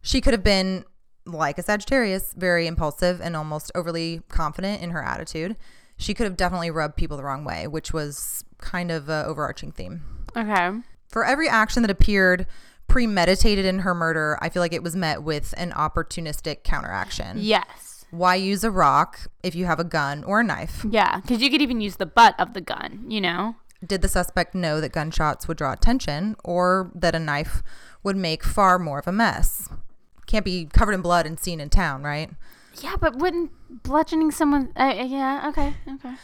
[0.02, 0.84] She could have been
[1.26, 5.56] like a Sagittarius, very impulsive and almost overly confident in her attitude.
[5.98, 9.72] She could have definitely rubbed people the wrong way, which was kind of an overarching
[9.72, 10.02] theme.
[10.36, 10.72] okay,
[11.10, 12.46] For every action that appeared
[12.88, 17.38] premeditated in her murder, I feel like it was met with an opportunistic counteraction.
[17.40, 20.86] yes, Why use a rock if you have a gun or a knife?
[20.90, 23.06] yeah, because you could even use the butt of the gun.
[23.10, 23.56] You know.
[23.86, 27.62] Did the suspect know that gunshots would draw attention or that a knife
[28.04, 29.70] would make far more of a mess?
[30.26, 32.32] Can't be covered in blood and seen in town, right?
[32.82, 33.52] Yeah, but wouldn't
[33.84, 34.72] bludgeoning someone?
[34.76, 35.50] Uh, yeah.
[35.50, 35.74] Okay.
[35.96, 36.16] Okay.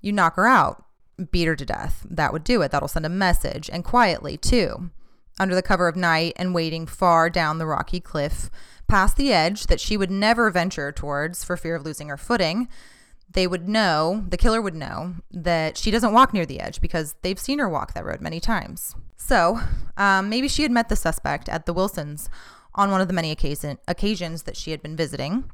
[0.00, 0.84] You knock her out,
[1.30, 2.06] beat her to death.
[2.08, 2.70] That would do it.
[2.70, 4.90] That'll send a message, and quietly, too.
[5.40, 8.50] Under the cover of night and waiting far down the rocky cliff,
[8.88, 12.68] past the edge that she would never venture towards for fear of losing her footing,
[13.30, 17.14] they would know, the killer would know, that she doesn't walk near the edge because
[17.22, 18.96] they've seen her walk that road many times.
[19.16, 19.60] So,
[19.96, 22.30] um, maybe she had met the suspect at the Wilsons
[22.74, 25.50] on one of the many occasion, occasions that she had been visiting.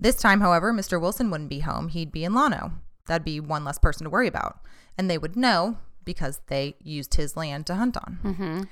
[0.00, 1.00] This time, however, Mr.
[1.00, 1.88] Wilson wouldn't be home.
[1.88, 2.72] He'd be in Llano.
[3.06, 4.60] That'd be one less person to worry about.
[4.96, 8.18] And they would know because they used his land to hunt on.
[8.22, 8.62] Mm-hmm.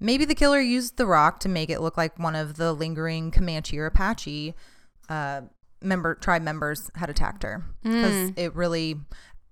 [0.00, 3.30] Maybe the killer used the rock to make it look like one of the lingering
[3.30, 4.54] Comanche or Apache
[5.08, 5.42] uh,
[5.80, 8.96] member tribe members had attacked her because it really,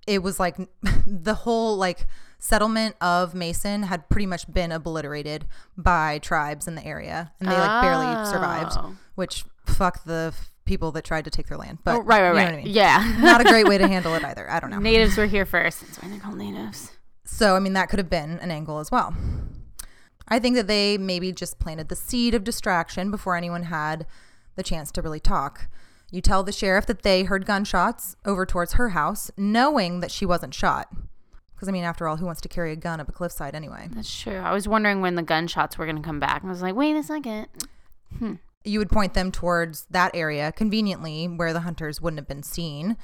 [0.07, 0.57] it was like
[1.07, 2.07] the whole like
[2.39, 5.47] settlement of Mason had pretty much been obliterated
[5.77, 8.73] by tribes in the area, and they like barely survived.
[8.77, 8.97] Oh.
[9.15, 10.35] Which fuck the
[10.65, 11.79] people that tried to take their land.
[11.85, 12.21] But Oh, right.
[12.23, 12.27] Right.
[12.29, 12.45] you know Right.
[12.45, 12.67] what I mean?
[12.75, 13.17] Yeah.
[13.21, 14.49] Not a great way to handle it either.
[14.51, 14.79] I don't know.
[14.79, 15.81] Natives were here first.
[15.81, 16.93] That's why they're called natives.
[17.25, 19.15] So, I mean, that could have been an angle as well.
[20.29, 24.07] I think that they maybe just planted the seed of distraction before anyone had
[24.57, 25.69] the chance to really talk.
[26.11, 30.27] You tell the sheriff that they heard gunshots over towards her house, knowing that she
[30.27, 30.89] wasn't shot.
[31.55, 33.89] Because, I mean, after all, who wants to carry a gun up a cliffside anyway?
[33.93, 34.37] That's true.
[34.39, 36.45] I was wondering when the gunshots were going to come back.
[36.45, 37.47] I was like, wait a second.
[38.19, 38.35] Hmm.
[38.65, 42.97] You would point them towards that area conveniently where the hunters wouldn't have been seen.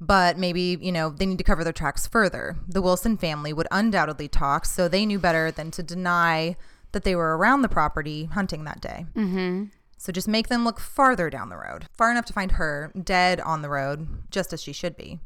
[0.00, 2.56] But maybe, you know, they need to cover their tracks further.
[2.68, 6.56] The Wilson family would undoubtedly talk, so they knew better than to deny
[6.92, 9.06] that they were around the property hunting that day.
[9.14, 9.64] Mm-hmm.
[9.96, 13.40] So just make them look farther down the road, far enough to find her dead
[13.40, 15.20] on the road, just as she should be.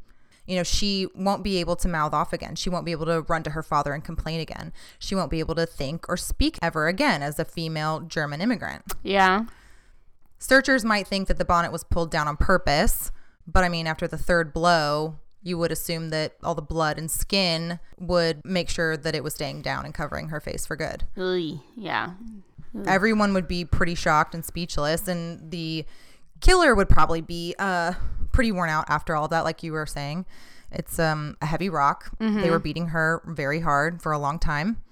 [0.46, 2.54] You know, she won't be able to mouth off again.
[2.54, 4.72] She won't be able to run to her father and complain again.
[4.98, 8.82] She won't be able to think or speak ever again as a female German immigrant.
[9.02, 9.46] Yeah.
[10.38, 13.10] Searchers might think that the bonnet was pulled down on purpose,
[13.46, 17.10] but I mean, after the third blow, you would assume that all the blood and
[17.10, 21.04] skin would make sure that it was staying down and covering her face for good.
[21.16, 21.58] Ugh.
[21.76, 22.12] Yeah.
[22.86, 25.84] Everyone would be pretty shocked and speechless, and the
[26.40, 27.94] killer would probably be uh,
[28.30, 30.26] pretty worn out after all that, like you were saying.
[30.70, 32.12] It's um, a heavy rock.
[32.42, 34.82] They were beating her very hard for a long time.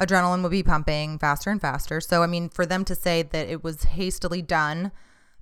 [0.00, 2.00] Adrenaline would be pumping faster and faster.
[2.00, 4.92] So, I mean, for them to say that it was hastily done,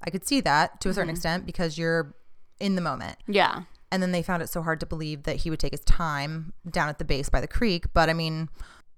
[0.03, 1.17] I could see that to a certain mm-hmm.
[1.17, 2.15] extent because you're
[2.61, 3.17] in the moment.
[3.27, 3.63] Yeah.
[3.91, 6.53] And then they found it so hard to believe that he would take his time
[6.69, 7.87] down at the base by the creek.
[7.93, 8.49] But I mean,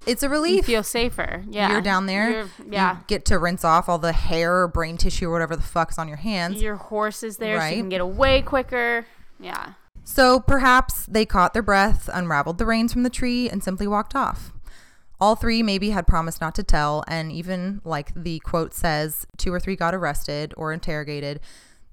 [0.06, 0.68] it's a relief.
[0.68, 1.44] You feel safer.
[1.48, 1.72] Yeah.
[1.72, 2.30] You're down there.
[2.30, 2.96] You're- yeah.
[2.96, 5.98] You get to rinse off all the hair or brain tissue or whatever the fuck's
[5.98, 6.60] on your hands.
[6.60, 9.06] Your horse is there so you can get away quicker.
[9.40, 9.72] Yeah.
[10.04, 14.14] So perhaps they caught their breath, unraveled the reins from the tree, and simply walked
[14.14, 14.52] off.
[15.20, 19.52] All three maybe had promised not to tell, and even like the quote says, two
[19.52, 21.40] or three got arrested or interrogated.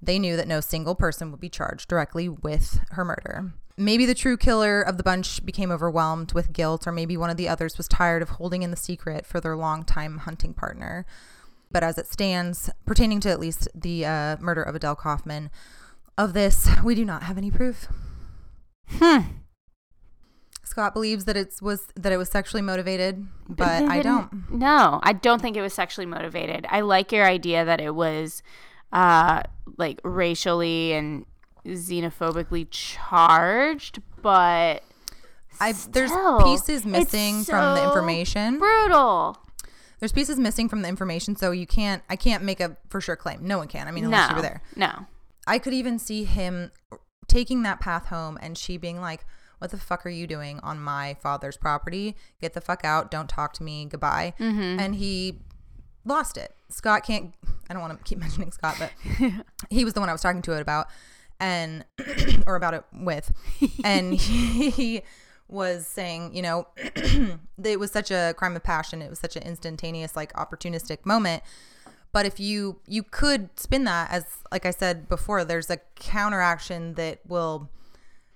[0.01, 3.53] They knew that no single person would be charged directly with her murder.
[3.77, 7.37] Maybe the true killer of the bunch became overwhelmed with guilt, or maybe one of
[7.37, 11.05] the others was tired of holding in the secret for their longtime hunting partner.
[11.71, 15.49] But as it stands, pertaining to at least the uh, murder of Adele Kaufman,
[16.17, 17.87] of this, we do not have any proof.
[18.89, 19.21] Hmm.
[20.73, 24.49] Scott believes that it was that it was sexually motivated, but I don't.
[24.51, 26.65] No, I don't think it was sexually motivated.
[26.67, 28.41] I like your idea that it was
[28.91, 29.43] uh
[29.77, 31.27] like racially and
[31.63, 34.83] xenophobically charged, but
[35.59, 36.11] I there's
[36.43, 38.57] pieces missing from the information.
[38.57, 39.37] brutal.
[39.99, 42.01] There's pieces missing from the information, so you can't.
[42.09, 43.45] I can't make a for sure claim.
[43.47, 43.87] No one can.
[43.87, 44.35] I mean, unless you No.
[44.37, 44.61] were there.
[44.75, 45.05] No.
[45.45, 46.71] I could even see him
[47.27, 49.23] taking that path home, and she being like,
[49.63, 52.17] "What the fuck are you doing on my father's property?
[52.41, 53.09] Get the fuck out!
[53.09, 53.85] Don't talk to me.
[53.85, 54.79] Goodbye." Mm-hmm.
[54.79, 55.39] And he
[56.03, 56.53] lost it.
[56.67, 57.33] Scott can't.
[57.69, 58.91] I don't want to keep mentioning Scott, but
[59.69, 60.87] he was the one I was talking to it about,
[61.39, 61.85] and
[62.45, 63.31] or about it with,
[63.85, 65.01] and he
[65.47, 66.67] was saying, you know,
[67.63, 69.01] it was such a crime of passion.
[69.01, 71.43] It was such an instantaneous, like opportunistic moment.
[72.11, 76.93] But if you you could spin that as like I said before, there's a counteraction
[76.95, 77.69] that will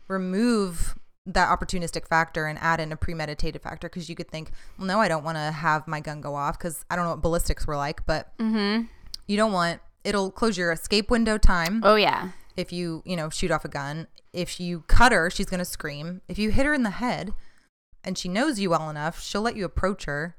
[0.07, 0.97] remove
[1.28, 4.99] that opportunistic factor and add in a premeditated factor because you could think, well, no,
[4.99, 7.67] I don't want to have my gun go off because I don't know what ballistics
[7.67, 8.86] were like, but Mm-hmm.
[9.28, 12.30] you don't want it'll close your escape window time Oh yeah.
[12.55, 14.07] if you you know shoot off a gun.
[14.34, 16.21] If you cut her, she's gonna scream.
[16.28, 17.34] If you hit her in the head,
[18.03, 20.36] and she knows you well enough, she'll let you approach her.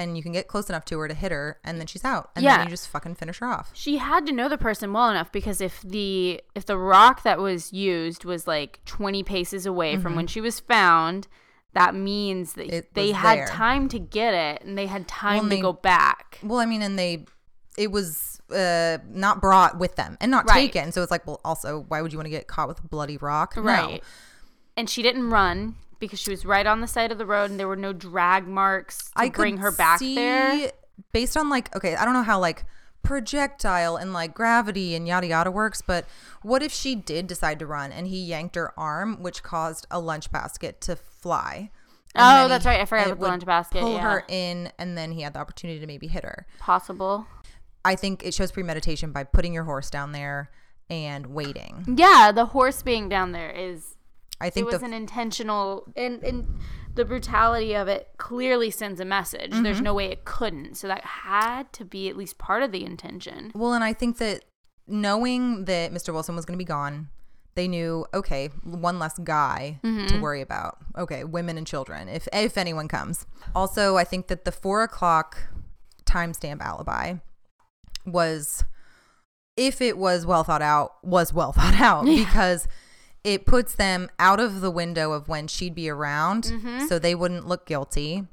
[0.00, 2.30] And you can get close enough to her to hit her, and then she's out.
[2.34, 2.56] And Yeah.
[2.58, 3.70] then you just fucking finish her off.
[3.74, 7.38] She had to know the person well enough because if the if the rock that
[7.38, 11.28] was used was like 20 paces away from when she was found,
[11.74, 12.74] that means that Mm-hmm.
[12.74, 13.46] It they had there.
[13.48, 16.38] time to get it and they had time Well, to go back.
[16.42, 17.26] Well, I mean, and they,
[17.78, 20.72] it was uh, not brought with them and not Right.
[20.72, 20.90] taken.
[20.92, 23.16] So it's like, well, also, why would you want to get caught with a bloody
[23.18, 23.54] rock?
[23.56, 23.62] No.
[23.62, 24.02] Right.
[24.76, 27.60] And she didn't run because she was right on the side of the road and
[27.60, 30.72] there were no drag marks to I bring her back see, there.
[31.12, 32.64] Based on like, okay, I don't know how like
[33.02, 36.06] projectile and like gravity and yada yada works, but
[36.42, 40.00] what if she did decide to run and he yanked her arm, which caused a
[40.00, 41.70] lunch basket to fly?
[42.14, 42.80] And Oh, that's right.
[42.80, 44.00] I forgot about the lunch basket, Pull yeah.
[44.00, 46.46] her in, and then he had the opportunity to maybe hit her.
[46.58, 47.26] Possible.
[47.84, 50.50] I think it shows premeditation by putting your horse down there
[50.90, 51.84] and waiting.
[51.96, 53.96] Yeah, the horse being down there is
[54.40, 56.46] I think it was the an intentional and and
[56.94, 59.50] the brutality of it clearly sends a message.
[59.52, 59.62] Mm-hmm.
[59.62, 60.74] There's no way it couldn't.
[60.76, 63.52] So that had to be at least part of the intention.
[63.54, 64.44] Well, and I think that
[64.88, 66.12] knowing that Mr.
[66.12, 67.08] Wilson was going to be gone,
[67.54, 70.06] they knew okay, one less guy Mm-hmm.
[70.06, 70.78] to worry about.
[70.98, 73.26] Okay, women and children, if if anyone comes.
[73.54, 75.38] Also, I think that the four o'clock
[76.06, 77.14] timestamp alibi
[78.06, 78.64] was,
[79.56, 82.24] if it was well thought out, was well thought out Yeah.
[82.24, 82.66] because
[83.24, 86.86] it puts them out of the window of when she'd be around, Mm-hmm.
[86.86, 88.26] so they wouldn't look guilty.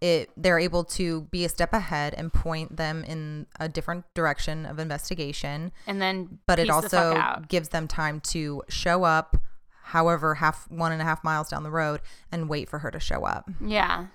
[0.00, 4.64] It they're able to be a step ahead and point them in a different direction
[4.64, 9.36] of investigation And then but it the also gives them time to show up
[9.82, 12.00] however half one and a half miles down the road
[12.32, 14.06] and wait for her to show up Yeah.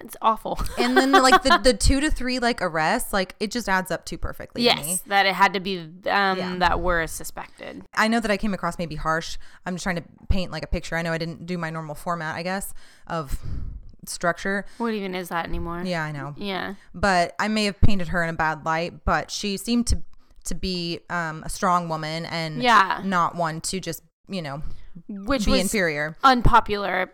[0.00, 0.58] It's awful.
[0.78, 4.04] and then like the, the two to three like arrests like it just adds up
[4.04, 6.56] too perfectly to yes, that it had to be um Yeah.
[6.58, 7.82] that were suspected.
[7.94, 10.68] i know that i came across maybe harsh i'm just trying to paint like a
[10.68, 12.72] picture i know i didn't do my normal format i guess
[13.08, 13.40] of
[14.06, 15.82] structure What even is that anymore?
[15.84, 16.74] yeah i know Yeah.
[16.94, 19.04] but I may have painted her in a bad light.
[19.04, 20.02] But she seemed to
[20.44, 23.02] to be um, a strong woman and Yeah.
[23.04, 24.62] not one to just you know
[25.08, 26.16] Which be was inferior.
[26.24, 27.12] unpopular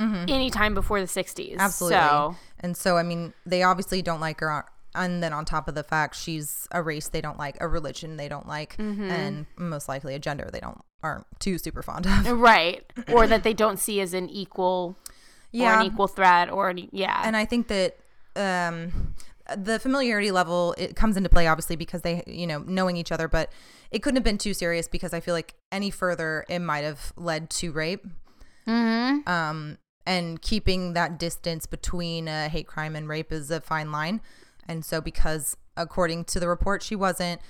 [0.00, 1.56] anytime before the 60s.
[1.58, 1.98] Absolutely.
[1.98, 4.64] So, And so I mean, they obviously don't like her.
[4.94, 8.16] And then on top of the fact, she's a race they don't like, a religion
[8.16, 9.10] they don't like, Mm-hmm.
[9.10, 12.30] and most likely a gender they don't aren't too super fond of.
[12.40, 12.84] right.
[13.12, 15.14] or that they don't see as an equal or
[15.52, 15.80] Yeah.
[15.80, 17.22] an equal threat or an, yeah.
[17.24, 17.96] and I think that
[18.36, 19.14] um,
[19.56, 23.28] the familiarity level it comes into play obviously because they you know knowing each other,
[23.28, 23.50] but
[23.90, 27.12] it couldn't have been too serious because I feel like any further it might have
[27.16, 28.04] led to rape.
[28.66, 29.28] mm-hmm.
[29.28, 34.20] Um, and keeping that distance between a hate crime and rape is a fine line.
[34.66, 37.40] And so because according to the report she wasn't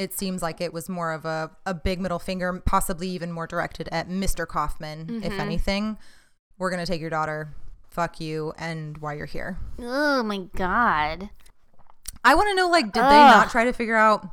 [0.00, 3.46] it seems like it was more of a, a big middle finger, possibly even more
[3.46, 4.46] directed at Mr.
[4.46, 5.40] Kaufman, if mm-hmm.
[5.40, 5.98] anything.
[6.58, 7.54] We're going to take your daughter,
[7.88, 9.58] fuck you, and why you're here.
[9.78, 11.28] Oh my god.
[12.24, 14.26] I want to know, like, did they not try to figure out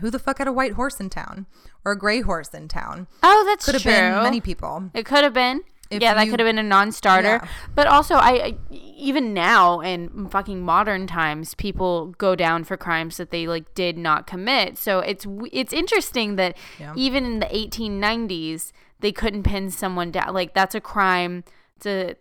[0.00, 1.46] who the fuck had a white horse in town
[1.84, 3.06] or a gray horse in town?
[3.22, 3.92] Oh, that's Could have true.
[3.92, 4.90] been many people.
[4.94, 5.62] It could have been.
[5.90, 7.40] If yeah, that you- could have been a non-starter.
[7.42, 7.48] Yeah.
[7.74, 13.16] But also, I, I even now in fucking modern times, people go down for crimes
[13.16, 14.76] that they like did not commit.
[14.76, 16.92] So it's it's interesting that Yeah.
[16.96, 20.34] even in the 1890s, they couldn't pin someone down.
[20.34, 21.44] Like that's a crime.
[21.76, 22.16] It's a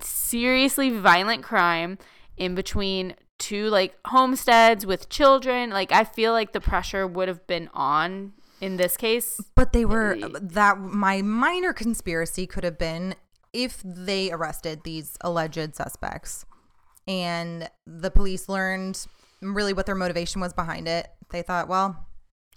[0.00, 1.98] seriously violent crime
[2.36, 5.70] in between two like homesteads with children.
[5.70, 9.40] Like I feel like the pressure would have been on in this case.
[9.54, 13.14] But they were that my minor conspiracy could have been
[13.52, 16.44] if they arrested these alleged suspects
[17.06, 19.06] and the police learned
[19.40, 21.08] really what their motivation was behind it.
[21.30, 22.06] They thought, well,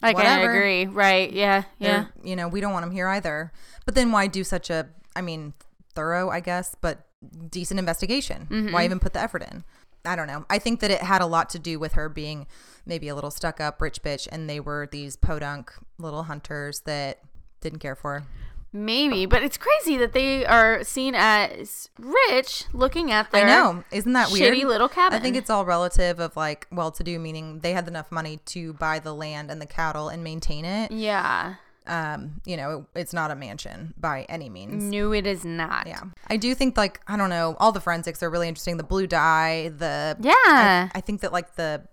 [0.01, 0.85] I kind of agree.
[0.87, 1.31] Right?
[1.31, 1.63] Yeah.
[1.79, 1.87] Yeah.
[1.89, 3.51] they're- you know, we don't want them here either.
[3.85, 5.53] But then why do such a I mean,
[5.93, 7.05] thorough, I guess, but
[7.49, 8.47] decent investigation?
[8.49, 8.73] Mm-hmm.
[8.73, 9.63] Why even put the effort in?
[10.05, 10.45] I don't know.
[10.49, 12.47] I think that it had a lot to do with her being
[12.85, 17.19] maybe a little stuck up rich bitch and they were these podunk little hunters that
[17.61, 18.25] didn't care for her.
[18.73, 23.83] Maybe, but it's crazy that they are seen as rich looking at their I know.
[23.91, 24.55] Isn't that weird?
[24.55, 25.19] shitty little cabin.
[25.19, 28.37] I think it's all relative of like well to do, meaning they had enough money
[28.45, 30.91] to buy the land and the cattle and maintain it.
[30.91, 31.55] yeah.
[31.87, 34.83] Um, you know, it, it's not a mansion by any means.
[34.83, 35.87] No, it is not.
[35.87, 36.01] Yeah.
[36.27, 38.77] I do think like I don't know, all the forensics are really interesting.
[38.77, 40.31] The blue dye, the Yeah.
[40.35, 41.87] I, I think that like the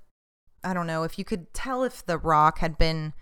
[0.63, 3.15] I don't know if you could tell if the rock had been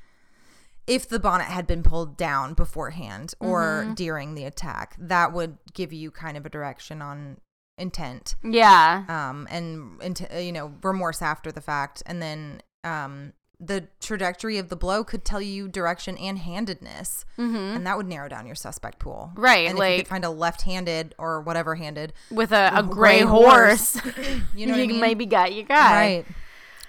[0.86, 3.94] if the bonnet had been pulled down beforehand or Mm-hmm.
[3.94, 7.38] during the attack, that would give you kind of a direction on
[7.78, 8.36] intent.
[8.42, 9.04] yeah.
[9.08, 14.68] um, and, and you know remorse after the fact, and then um, the trajectory of
[14.68, 18.98] the blow could tell you direction and handedness, and that would narrow down your suspect
[18.98, 19.30] pool.
[19.32, 19.40] Mm-hmm.
[19.42, 23.20] Right, and if you could find a left-handed or whatever-handed, With a, a gray gray
[23.22, 23.98] horse.
[23.98, 24.16] horse.
[24.54, 25.00] you know, what I mean?
[25.00, 25.94] maybe got your guy.
[26.16, 26.26] right?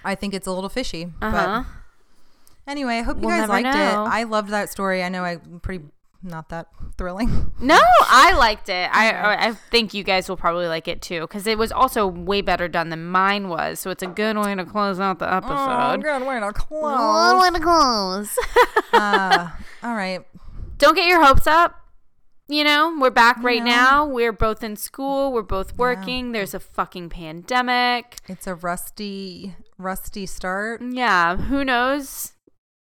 [0.04, 1.12] I think it's a little fishy.
[1.22, 1.64] Uh-huh.
[1.64, 4.04] But anyway, I hope you We'll guys liked know.
[4.04, 4.08] it.
[4.08, 5.02] I loved that story.
[5.02, 5.84] I know I'm pretty
[6.22, 7.52] not that thrilling.
[7.60, 8.90] No, I liked it.
[8.92, 12.40] I I think you guys will probably like it too because it was also way
[12.40, 13.80] better done than mine was.
[13.80, 16.02] So it's a good way to close out the episode.
[16.02, 17.40] good way to Good close.
[17.42, 18.38] way to close.
[18.92, 19.48] uh,
[19.82, 20.20] all right.
[20.78, 21.74] Don't get your hopes up.
[22.50, 23.64] You know, we're back right know.
[23.70, 24.06] now.
[24.06, 25.32] We're both in school.
[25.32, 26.32] We're both working.
[26.32, 28.18] There's a fucking pandemic.
[28.26, 30.80] It's a rusty, rusty start.
[30.80, 32.32] Yeah, who knows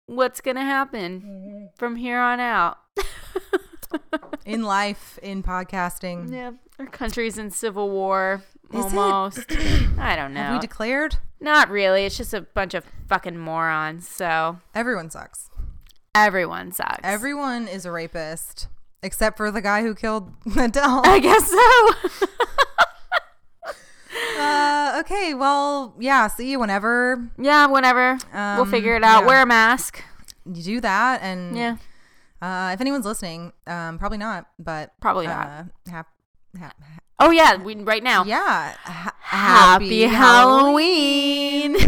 [0.08, 1.66] what's going to happen mm-hmm.
[1.78, 2.80] from here on out.
[4.46, 6.32] in life, in podcasting.
[6.34, 8.44] Yeah, our country's in civil war
[8.74, 9.46] Is almost.
[9.98, 10.62] I don't Have we know.
[10.62, 11.18] declared?
[11.40, 12.06] Not really.
[12.06, 14.08] It's just a bunch of fucking morons.
[14.08, 15.50] So Everyone sucks.
[16.16, 17.00] everyone sucks.
[17.04, 18.68] Everyone is a rapist,
[19.04, 21.02] except for the guy who killed Adele.
[21.06, 22.28] I guess so.
[24.40, 26.28] uh, okay, well, yeah.
[26.28, 28.18] See you whenever yeah, whenever.
[28.34, 29.22] we'll Um, figure it out.
[29.22, 29.28] yeah.
[29.28, 30.04] Wear a mask.
[30.46, 31.78] you do that, and Yeah.
[32.42, 35.48] Uh, if anyone's listening, um, probably not, but Probably not.
[35.48, 36.08] uh, hap-
[36.60, 36.76] hap-
[37.20, 37.56] Oh, yeah.
[37.56, 38.24] We, right now.
[38.26, 38.76] yeah.
[38.84, 41.78] ha- Happy, Halloween.